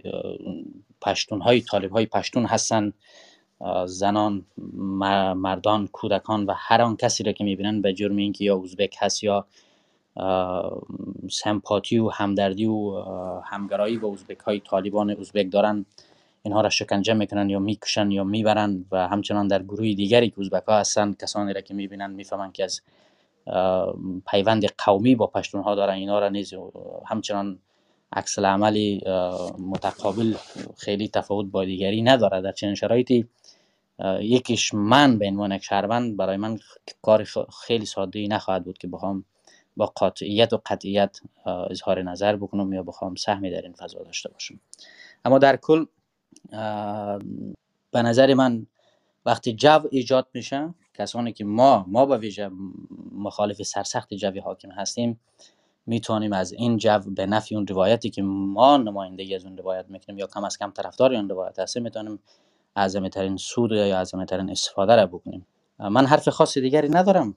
پشتون 1.02 1.42
های 1.42 1.62
طالب 1.62 1.92
های 1.92 2.06
پشتون 2.06 2.46
هستن. 2.46 2.94
زنان 3.86 4.46
مردان 5.36 5.88
کودکان 5.88 6.46
و 6.46 6.54
هر 6.58 6.82
آن 6.82 6.98
کسی 6.98 7.24
را 7.24 7.32
که 7.32 7.44
می‌بینن 7.44 7.82
به 7.82 7.94
جرم 7.94 8.18
اینکه 8.18 8.46
یا 8.46 8.62
ازبک 8.64 8.96
هست 9.00 9.24
یا 9.24 9.46
سمپاتی 11.32 12.00
و 12.00 12.10
همدردی 12.10 12.66
و 12.66 13.04
همگرایی 13.46 13.98
با 13.98 14.14
ازبک 14.14 14.40
های 14.40 14.60
طالبان 14.60 15.10
ازبک 15.20 15.52
دارن. 15.52 15.86
اینها 16.44 16.62
را 16.62 16.70
شکنجه 16.70 17.14
می‌کنن 17.14 17.50
یا 17.50 17.60
می‌کشن 17.60 18.12
یا 18.12 18.24
می‌برن 18.24 18.86
و 18.92 19.08
همچنان 19.08 19.48
در 19.48 19.64
گروه 19.64 19.94
دیگری 19.94 20.30
که 20.30 20.42
ازبک 20.42 20.64
ها 20.64 20.80
هستن 20.80 21.14
کسانی 21.14 21.54
را 21.54 21.62
که 21.62 21.74
می‌بینن 21.74 22.12
می‌فهمن 22.12 22.52
که 22.52 22.64
از 22.64 22.82
پیوند 24.28 24.66
قومی 24.86 25.16
با 25.16 25.28
پشتون 25.28 25.62
ها 25.62 25.76
دارن. 25.76 25.94
اینا 25.94 26.20
را 26.20 26.30
نیز 26.30 26.54
همچنان 27.06 27.60
عکس 28.14 28.40
عملی 28.40 29.02
متقابل 29.60 30.36
خیلی 30.78 31.08
تفاوت 31.08 31.46
با 31.46 31.66
دیگری 31.66 32.02
نداره. 32.02 32.42
در 32.42 32.52
چنین 32.52 32.76
شرایطی 32.76 33.28
یکیش 34.20 34.74
من 34.74 35.18
به 35.18 35.28
عنوان 35.28 35.52
یک 35.52 35.64
شهروند 35.64 36.18
برای 36.18 36.38
من 36.38 36.60
کار 37.02 37.28
خیلی 37.62 37.86
ساده 37.86 38.20
ای 38.20 38.28
نخواهد 38.28 38.64
بود 38.64 38.78
که 38.78 38.88
بخوام 38.88 39.26
با 39.78 39.86
قاطعیت 39.86 40.54
و 40.54 40.62
قطعیت 40.66 41.20
اظهار 41.46 42.02
نظر 42.02 42.36
بکنم 42.36 42.74
یا 42.74 42.84
بخوام 42.84 43.16
سهمی 43.16 43.52
در 43.52 43.62
این 43.62 43.74
فضا 43.74 44.00
داشته 44.04 44.30
باشم. 44.30 44.60
اما 45.26 45.40
در 45.40 45.56
کل 45.56 45.86
به 47.92 48.02
نظر 48.02 48.34
من 48.34 48.68
وقتی 49.26 49.54
جو 49.54 49.80
ایجاد 49.92 50.28
میشه 50.34 50.74
کسانی 50.94 51.34
که 51.34 51.46
ما 51.46 51.86
ما 51.88 52.06
با 52.06 52.18
ویژه 52.18 52.50
مخالف 53.12 53.64
سرسخت 53.64 54.14
جوی 54.14 54.40
حاکم 54.40 54.72
هستیم 54.72 55.20
می‌تونیم 55.86 56.34
از 56.34 56.54
این 56.54 56.78
جو 56.78 57.00
به 57.00 57.26
نفی 57.26 57.56
اون 57.56 57.68
روایتی 57.68 58.10
که 58.10 58.22
ما 58.22 58.78
نمایندگی 58.78 59.36
از 59.36 59.46
اون 59.46 59.58
روایت 59.58 59.86
می‌کنیم 59.90 60.20
یا 60.20 60.28
کم 60.28 60.44
از 60.44 60.58
کم 60.58 60.72
طرفدار 60.72 61.14
اون 61.14 61.30
روایت 61.30 61.60
هستیم 61.60 61.84
می‌تونیم 61.84 62.20
اعظم 62.76 63.08
ترین 63.08 63.38
سود 63.38 63.72
یا 63.72 63.98
اعظم 63.98 64.26
ترین 64.26 64.50
استفاده 64.50 64.96
را 64.96 65.06
بکنیم. 65.06 65.46
من 65.90 66.06
حرف 66.06 66.30
خاص 66.30 66.58
دیگری 66.58 66.90
ندارم. 66.90 67.36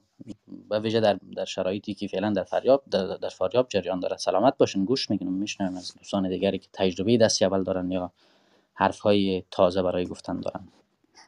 به 0.69 0.79
ویژه 0.79 0.99
در, 0.99 1.19
در 1.35 1.45
شرایطی 1.45 1.93
که 1.93 2.07
فعلا 2.07 2.33
در 2.33 2.43
فاریاب 2.43 2.83
در, 2.91 3.17
در 3.17 3.29
فاریاب 3.29 3.67
جریان 3.69 3.99
داره 3.99 4.17
سلامت 4.17 4.57
باشین 4.57 4.85
گوش 4.85 5.09
می‌گیرم 5.09 5.33
میشنویم 5.33 5.77
از 5.77 5.93
دوستان 5.97 6.29
دیگری 6.29 6.59
که 6.59 6.67
تجربه 6.73 7.17
دستی 7.17 7.45
اول 7.45 7.63
دارن 7.63 7.91
یا 7.91 8.11
حرف 8.73 8.99
های 8.99 9.43
تازه 9.51 9.81
برای 9.81 10.05
گفتن 10.05 10.39
دارن. 10.39 10.67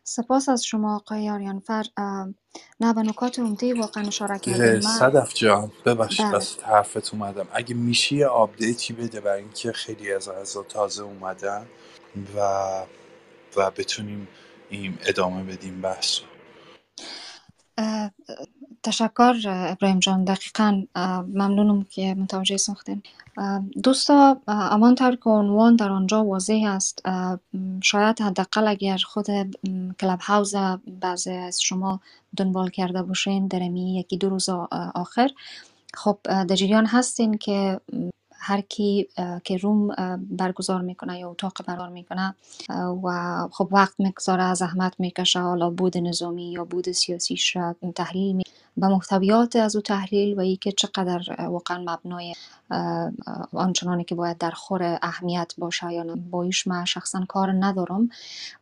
سپاس 0.03 0.49
از 0.49 0.65
شما 0.65 0.95
آقای 0.95 1.29
آریانفر 1.29 1.83
نه 2.79 2.93
به 2.93 3.01
نکات 3.01 3.39
عمده 3.39 3.73
واقعا 3.73 4.07
اشاره 4.07 4.39
کردیم 4.39 4.73
من 4.73 4.81
صدف 4.81 5.33
جان 5.33 5.71
ببخشید 5.85 6.25
بله. 6.25 6.35
وسط 6.35 6.63
حرفت 6.63 7.13
اومدم. 7.13 7.47
اگه 7.51 7.75
میشه 7.75 8.15
یه 8.15 8.27
آپدیتی 8.27 8.93
بده 8.93 9.21
برای 9.21 9.41
اینکه 9.41 9.71
خیلی 9.71 10.13
از 10.13 10.27
اعضا 10.27 10.63
تازه 10.63 11.03
اومدن 11.03 11.65
و 12.37 12.39
و 13.57 13.71
بتونیم 13.71 14.27
این 14.69 14.97
ادامه 15.05 15.43
بدیم 15.43 15.81
بحث 15.81 16.19
تشکر 18.83 19.35
ابراهیم 19.47 19.99
جان. 19.99 20.23
دقیقا 20.23 20.83
ممنونم 21.27 21.83
که 21.83 22.15
متوجه 22.15 22.57
ساختین. 22.57 23.03
دوستا 23.83 24.41
همانطور 24.47 25.15
که 25.15 25.29
عنوان 25.29 25.75
در 25.75 25.89
آنجا 25.89 26.23
واضح 26.25 26.61
است. 26.65 27.01
شاید 27.83 28.21
حداقل 28.21 28.67
اگر 28.67 28.97
خود 28.97 29.31
م، 29.31 29.47
کلاب 29.99 30.19
هاوس 30.21 30.53
بعضی 31.01 31.31
از 31.31 31.61
شما 31.61 31.99
دنبال 32.37 32.69
کرده 32.69 33.03
باشین 33.03 33.47
در 33.47 33.61
یکی 33.61 34.17
دو 34.17 34.29
روز 34.29 34.49
آخر. 34.95 35.29
خب 35.93 36.17
در 36.23 36.55
جریان 36.55 36.85
هستین 36.85 37.37
که 37.37 37.79
هر 38.39 38.61
کی 38.61 39.07
که 39.43 39.57
روم 39.57 39.95
برگزار 40.29 40.81
می‌کنه 40.81 41.19
یا 41.19 41.29
اتاق 41.29 41.65
برگزار 41.65 41.89
می‌کنه 41.89 42.35
و 43.03 43.47
خب 43.51 43.67
وقت 43.71 43.93
می‌گذاره 43.99 44.53
زحمت 44.53 44.93
می‌کشه 44.99 45.39
حالا 45.39 45.69
بود 45.69 45.97
نظامی 45.97 46.51
یا 46.51 46.65
بود 46.65 46.91
سیاسیش 46.91 47.55
را 47.55 47.75
تحلیل 47.95 48.35
می 48.35 48.43
به 48.77 48.87
محتویات 48.87 49.55
از 49.55 49.75
او 49.75 49.81
تحلیل 49.81 50.37
و 50.37 50.39
اینکه 50.39 50.71
چقدر 50.71 51.47
واقعا 51.49 51.83
مبنای 51.87 52.33
آنچنانی 53.53 54.03
که 54.03 54.15
باید 54.15 54.37
در 54.37 54.51
خور 54.51 54.99
اهمیت 55.01 55.53
باشه 55.57 55.93
یا 55.93 56.03
نه. 56.03 56.15
با 56.15 56.43
ایش 56.43 56.67
من 56.67 56.85
شخصا 56.85 57.25
کار 57.27 57.51
ندارم 57.51 58.09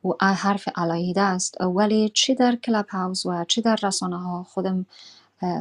و 0.05 0.25
حرف 0.25 0.67
علایده 0.75 1.21
است. 1.21 1.61
ولی 1.61 2.09
چی 2.09 2.35
در 2.35 2.55
کلاب 2.55 2.85
هاوس 2.89 3.25
و 3.25 3.45
چی 3.45 3.61
در 3.61 3.79
رسانه 3.83 4.17
ها 4.17 4.43
خودم 4.43 4.85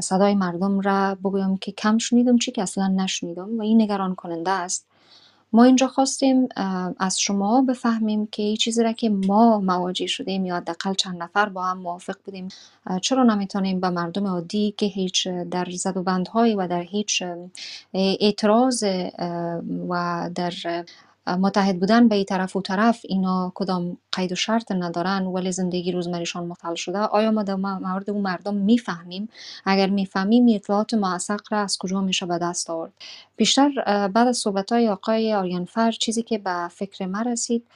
صدای 0.00 0.34
مردم 0.34 0.80
را 0.80 1.14
بگویم 1.14 1.56
که 1.56 1.72
کم 1.72 1.98
شنیدم 1.98 2.38
چی 2.38 2.52
که 2.52 2.62
اصلا 2.62 2.88
نشنیدم 2.88 3.58
و 3.58 3.62
این 3.62 3.82
نگران 3.82 4.14
کننده 4.14 4.50
است. 4.50 4.86
ما 5.52 5.64
اینجا 5.64 5.86
خواستیم 5.86 6.48
از 6.98 7.20
شما 7.20 7.62
بفهمیم 7.62 8.26
که 8.26 8.42
این 8.42 8.56
چیزی 8.56 8.82
را 8.82 8.92
که 8.92 9.08
ما 9.10 9.60
مواجه 9.60 10.06
شدیم 10.06 10.46
یا 10.46 10.56
حداقل 10.56 10.94
چند 10.94 11.22
نفر 11.22 11.48
با 11.48 11.64
هم 11.64 11.78
موافق 11.78 12.16
بودیم. 12.24 12.48
چرا 13.02 13.22
نمی‌تونیم 13.22 13.80
به 13.80 13.90
مردم 13.90 14.26
عادی 14.26 14.74
که 14.78 14.86
هیچ 14.86 15.28
در 15.28 15.66
زد 15.70 15.96
و 15.96 16.02
بندهایی 16.02 16.54
و 16.54 16.68
در 16.68 16.80
هیچ 16.80 17.22
اعتراض 17.94 18.84
و 19.88 20.30
در 20.34 20.84
متحد 21.26 21.80
بودن 21.80 22.08
به 22.08 22.14
این 22.14 22.24
طرف 22.24 22.56
و 22.56 22.62
طرف 22.62 23.00
اینا 23.08 23.52
کدام 23.54 23.96
قید 24.12 24.32
و 24.32 24.34
شرط 24.34 24.72
ندارن 24.72 25.22
ولی 25.22 25.52
زندگی 25.52 25.92
روزمریشان 25.92 26.46
مختل 26.46 26.74
شده. 26.74 26.98
آیا 26.98 27.30
ما 27.30 27.42
در 27.42 27.54
مورد 27.54 28.10
اون 28.10 28.22
مردم 28.22 28.54
می‌فهمیم؟ 28.54 29.28
اگر 29.64 29.90
می‌فهمیم 29.90 30.46
اطلاعات 30.54 30.94
موثق 30.94 31.40
را 31.50 31.58
از 31.58 31.78
کجا 31.78 32.00
میشه 32.00 32.26
به 32.26 32.38
دست 32.38 32.70
آورد؟ 32.70 32.92
بیشتر 33.36 33.70
بعد 34.08 34.28
از 34.28 34.36
صحبت 34.36 34.72
های 34.72 34.88
آقای 34.88 35.34
آریانفر 35.34 35.90
چیزی 35.90 36.22
که 36.22 36.38
به 36.38 36.68
فکر 36.68 37.06
من 37.06 37.24
رسید 37.24 37.66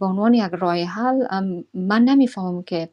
به 0.00 0.06
عنوان 0.06 0.34
یک 0.34 0.50
راه 0.52 0.76
حل 0.76 1.26
من 1.74 2.02
نمی‌فهمم 2.02 2.62
که 2.62 2.88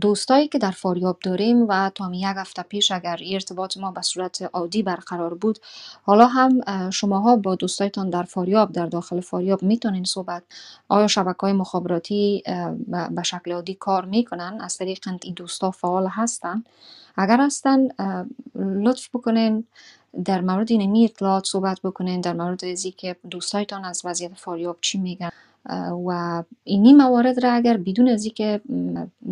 دوستایی 0.00 0.48
که 0.48 0.58
در 0.58 0.70
فاریاب 0.70 1.18
داریم 1.24 1.66
و 1.68 1.90
تا 1.94 2.10
یک 2.14 2.24
هفته 2.24 2.62
پیش 2.62 2.90
اگر 2.90 3.20
ارتباط 3.32 3.76
ما 3.76 3.90
به 3.90 4.02
صورت 4.02 4.42
عادی 4.42 4.82
برقرار 4.82 5.34
بود 5.34 5.58
حالا 6.02 6.26
هم 6.26 6.90
شماها 6.90 7.36
با 7.36 7.54
دوستایتان 7.54 8.10
در 8.10 8.22
فاریاب 8.22 8.72
در 8.72 8.86
داخل 8.86 9.20
فاریاب 9.20 9.62
می‌تونین 9.62 10.04
صحبت. 10.04 10.42
آیا 10.88 11.06
شبکه 11.06 11.38
های 11.40 11.52
مخابراتی 11.52 12.42
به 13.10 13.22
شکل 13.22 13.52
عادی 13.52 13.74
کار 13.74 14.04
می‌کنن؟ 14.04 14.58
از 14.60 14.76
طریق 14.78 14.98
این 15.22 15.34
دوستا 15.34 15.70
فعال 15.70 16.06
هستن؟ 16.06 16.64
اگر 17.16 17.40
هستن 17.40 17.88
لطف 18.54 19.08
بکنین 19.14 19.64
در 20.24 20.40
مورد 20.40 20.72
اینمی 20.72 21.04
اطلاعات 21.04 21.44
صحبت 21.44 21.80
بکنین 21.84 22.20
در 22.20 22.32
مورد 22.32 22.64
ازی 22.64 22.90
که 22.90 23.16
دوستایتان 23.30 23.84
از 23.84 24.02
وضعیت 24.04 24.34
فاریاب 24.34 24.78
چی 24.80 24.98
میگن؟ 24.98 25.30
و 26.06 26.42
اینی 26.64 26.92
موارد 26.92 27.44
را 27.44 27.52
اگر 27.52 27.76
بدون 27.76 28.08
از 28.08 28.24
اینکه 28.24 28.60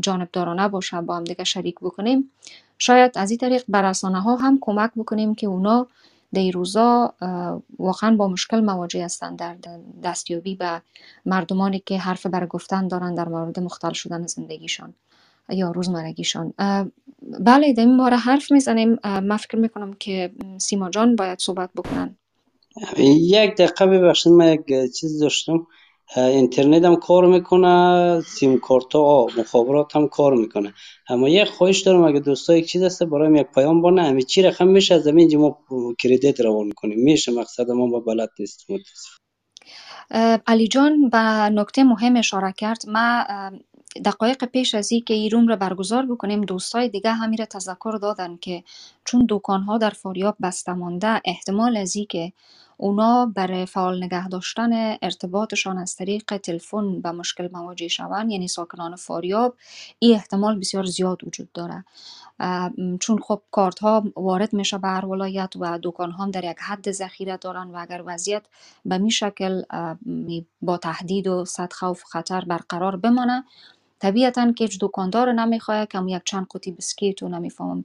جانبدارانه 0.01 0.69
باشه 0.69 1.01
با 1.01 1.17
هم 1.17 1.25
دیگه 1.25 1.45
شریک 1.45 1.75
بکنیم 1.75 2.31
شاید 2.79 3.13
از 3.15 3.31
این 3.31 3.39
طریق 3.39 3.65
بر 3.69 3.91
رسانه 3.91 4.21
ها 4.21 4.37
هم 4.37 4.59
کمک 4.61 4.91
بکنیم 4.97 5.35
که 5.35 5.47
اونا 5.47 5.87
در 6.35 6.51
روزا 6.51 7.15
واقعا 7.79 8.17
با 8.17 8.29
مشکل 8.29 8.61
مواجه 8.61 9.05
هستند 9.05 9.39
در 9.39 9.57
دستیابی 10.03 10.55
به 10.55 10.83
مردمانی 11.27 11.83
که 11.87 11.99
حرف 11.99 12.27
بر 12.27 12.47
گفتن 12.47 12.89
دارن 12.89 13.15
در 13.15 13.29
مورد 13.29 13.61
مختل 13.61 13.93
شدن 13.93 14.27
زندگیشان 14.27 14.95
یا 15.49 15.71
روزمرگیشان. 15.71 16.53
بله 17.41 17.73
در 17.73 17.85
این 17.85 17.97
باره 17.97 18.17
حرف 18.17 18.53
می‌زنیم. 18.53 18.99
من 19.05 19.37
فکر 19.37 19.57
می‌کنم 19.57 19.93
که 19.93 20.31
سیما 20.59 20.91
جان 20.91 21.17
باید 21.17 21.39
صحبت 21.39 21.71
بکنن. 21.77 22.17
یک 23.21 23.55
دقیقه 23.55 23.87
ببخشید 23.87 24.33
من 24.33 24.53
یک 24.53 24.93
چیز 24.95 25.23
داشتم. 25.23 25.67
اینترنت 26.17 26.85
هم 26.85 26.97
کار 26.97 27.27
می‌کنه 27.27 28.21
سیم 28.21 28.59
کارت 28.59 28.95
ها 28.95 29.27
مخابرات 29.39 29.97
هم 29.97 30.09
کار 30.09 30.35
می‌کنه. 30.35 30.75
اما 31.09 31.29
یک 31.29 31.49
خواهش 31.49 31.81
دارم 31.81 32.05
اگه 32.05 32.21
دوستا 32.21 32.57
یک 32.57 32.67
چیز 32.67 32.83
هست 32.83 33.03
برایم 33.03 33.37
یک 33.37 33.47
پیام 33.55 33.83
بانه 33.83 34.03
همه 34.03 34.23
چی 34.23 34.43
رقم 34.43 34.69
میشه 34.69 34.95
از 34.95 35.07
همین 35.09 35.37
ما 35.37 35.59
کردیت 35.99 36.41
روان 36.41 36.67
می‌کنیم. 36.67 36.99
میشه 36.99 37.33
مقصد 37.33 37.71
ما 37.71 37.87
با 37.87 38.01
بلد 38.01 38.31
نیست. 38.39 38.67
علی 40.47 40.69
جان 40.69 41.09
به 41.09 41.19
نکته 41.49 41.85
مهم 41.85 42.17
اشاره 42.17 42.53
کرد. 42.53 42.83
ما 42.89 43.25
دقایق 44.05 44.45
پیش 44.45 44.75
از 44.75 44.93
این 44.93 45.05
که 45.05 45.15
این 45.15 45.31
روم 45.31 45.49
را 45.49 45.57
برگزار 45.57 46.07
بکنیم 46.07 46.41
دوستای 46.41 46.89
دیگه 46.89 47.11
همین 47.11 47.45
تذکر 47.45 47.99
دادن 48.03 48.37
که 48.37 48.63
چون 49.05 49.27
دکانها 49.29 49.79
در 49.79 49.91
فاریاب 49.91 50.37
بسته 50.43 50.73
مانده 50.73 51.21
احتمال 51.25 51.77
از 51.77 51.97
که 52.11 52.33
اونا 52.77 53.27
برای 53.27 53.67
فعال 53.67 54.05
نگه 54.05 54.29
داشتن 54.29 54.97
ارتباطشان 55.03 55.79
از 55.79 55.97
طریق 55.97 56.37
تلفن 56.37 57.01
به 57.01 57.11
مشکل 57.11 57.49
مواجه 57.53 57.89
شوند 57.89 58.31
یعنی 58.31 58.49
ساکنان 58.49 58.97
فاریاب 58.97 59.57
این 59.99 60.15
احتمال 60.15 60.59
بسیار 60.59 60.85
زیاد 60.85 61.25
وجود 61.25 61.53
داره. 61.53 61.85
چون 63.01 63.19
خب 63.23 63.43
کارت 63.51 63.79
ها 63.79 64.05
وارد 64.17 64.53
میشه 64.53 64.79
به 64.79 64.89
هر 64.89 65.07
ولایت 65.07 65.53
و 65.61 65.79
دکان 65.83 66.11
ها 66.11 66.27
در 66.27 66.45
یک 66.45 66.57
حد 66.61 66.91
ذخیره 66.91 67.37
دارن 67.37 67.71
و 67.71 67.77
اگر 67.77 68.03
وضعیت 68.07 68.43
به 68.85 68.99
می 68.99 69.11
شکل 69.11 69.63
با 70.63 70.77
تهدید 70.77 71.27
و 71.27 71.45
صد 71.45 71.73
خوف 71.73 72.05
خطر 72.05 72.41
برقرار 72.45 72.97
بمانه 72.97 73.45
طبیعتا 73.99 74.53
که 74.53 74.65
هیچ 74.65 74.79
دکاندار 74.81 75.47
که 75.87 75.99
یک 76.07 76.23
چند 76.25 76.47
قوطی 76.51 76.71
بسکیت 76.73 77.23
و 77.23 77.29
نمی‌فهمم. 77.29 77.85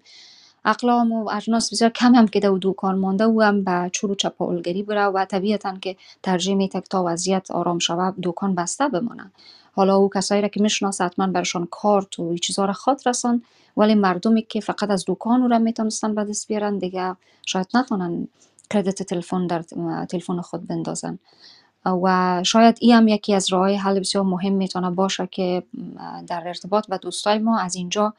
اقلام 0.66 1.12
و 1.12 1.30
اجناس 1.30 1.74
بسیار 1.74 1.90
کم 1.90 2.16
هم 2.16 2.28
که 2.28 2.40
در 2.40 2.58
دکان 2.62 2.98
مانده 3.00 3.26
و 3.26 3.42
هم 3.42 3.64
به 3.64 3.90
چور 3.94 4.12
و 4.12 4.16
چپاولگری 4.16 4.84
بره 4.84 5.06
و 5.06 5.26
طبیعتا 5.26 5.78
که 5.78 5.96
ترجیح 6.24 6.56
میته 6.56 6.82
تا 6.82 7.04
وضعیت 7.08 7.52
آرام 7.52 7.80
شود 7.80 8.16
دکان 8.24 8.56
بسته 8.56 8.88
بمانه 8.88 9.32
حالا 9.74 9.96
او 9.96 10.10
کسایی 10.10 10.42
را 10.42 10.48
که 10.48 10.62
می‌شناسه 10.62 11.04
حتما 11.04 11.28
برشان 11.28 11.68
کارت 11.72 12.20
و 12.20 12.38
چیزا 12.38 12.66
را 12.66 12.74
خاط 12.74 13.08
رسان 13.08 13.44
ولی 13.78 13.96
مردمی 13.96 14.42
که 14.42 14.60
فقط 14.60 14.90
از 14.90 15.06
دکان 15.08 15.50
را 15.50 15.60
می‌تونستن 15.60 16.16
به 16.16 16.24
دست 16.24 16.48
بیارن 16.48 16.78
دیگه 16.78 17.16
شاید 17.46 17.68
نتونن 17.74 18.28
کردیت 18.70 19.04
تلفن 19.04 19.48
در 19.48 19.62
تلفن 20.10 20.42
خود 20.42 20.68
بندازن. 20.68 21.20
و 21.86 22.42
شاید 22.46 22.78
این 22.82 22.96
هم 22.96 23.08
یکی 23.08 23.34
از 23.34 23.54
راه 23.54 23.72
حل 23.72 24.00
بسیار 24.00 24.24
مهم 24.24 24.54
می‌تونه 24.54 24.90
باشه 24.90 25.28
که 25.32 25.64
در 26.28 26.48
ارتباط 26.48 26.88
با 26.88 26.98
دوستای 26.98 27.40
ما 27.40 27.60
از 27.60 27.76
اینجا 27.76 28.14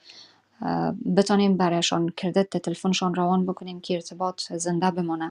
بتونیم 1.16 1.56
برایشان 1.56 2.08
کردیت 2.08 2.56
تلفنشان 2.56 3.14
روان 3.14 3.46
بکنیم 3.46 3.80
که 3.80 3.94
ارتباط 3.94 4.52
زنده 4.52 4.90
بمانه. 4.90 5.30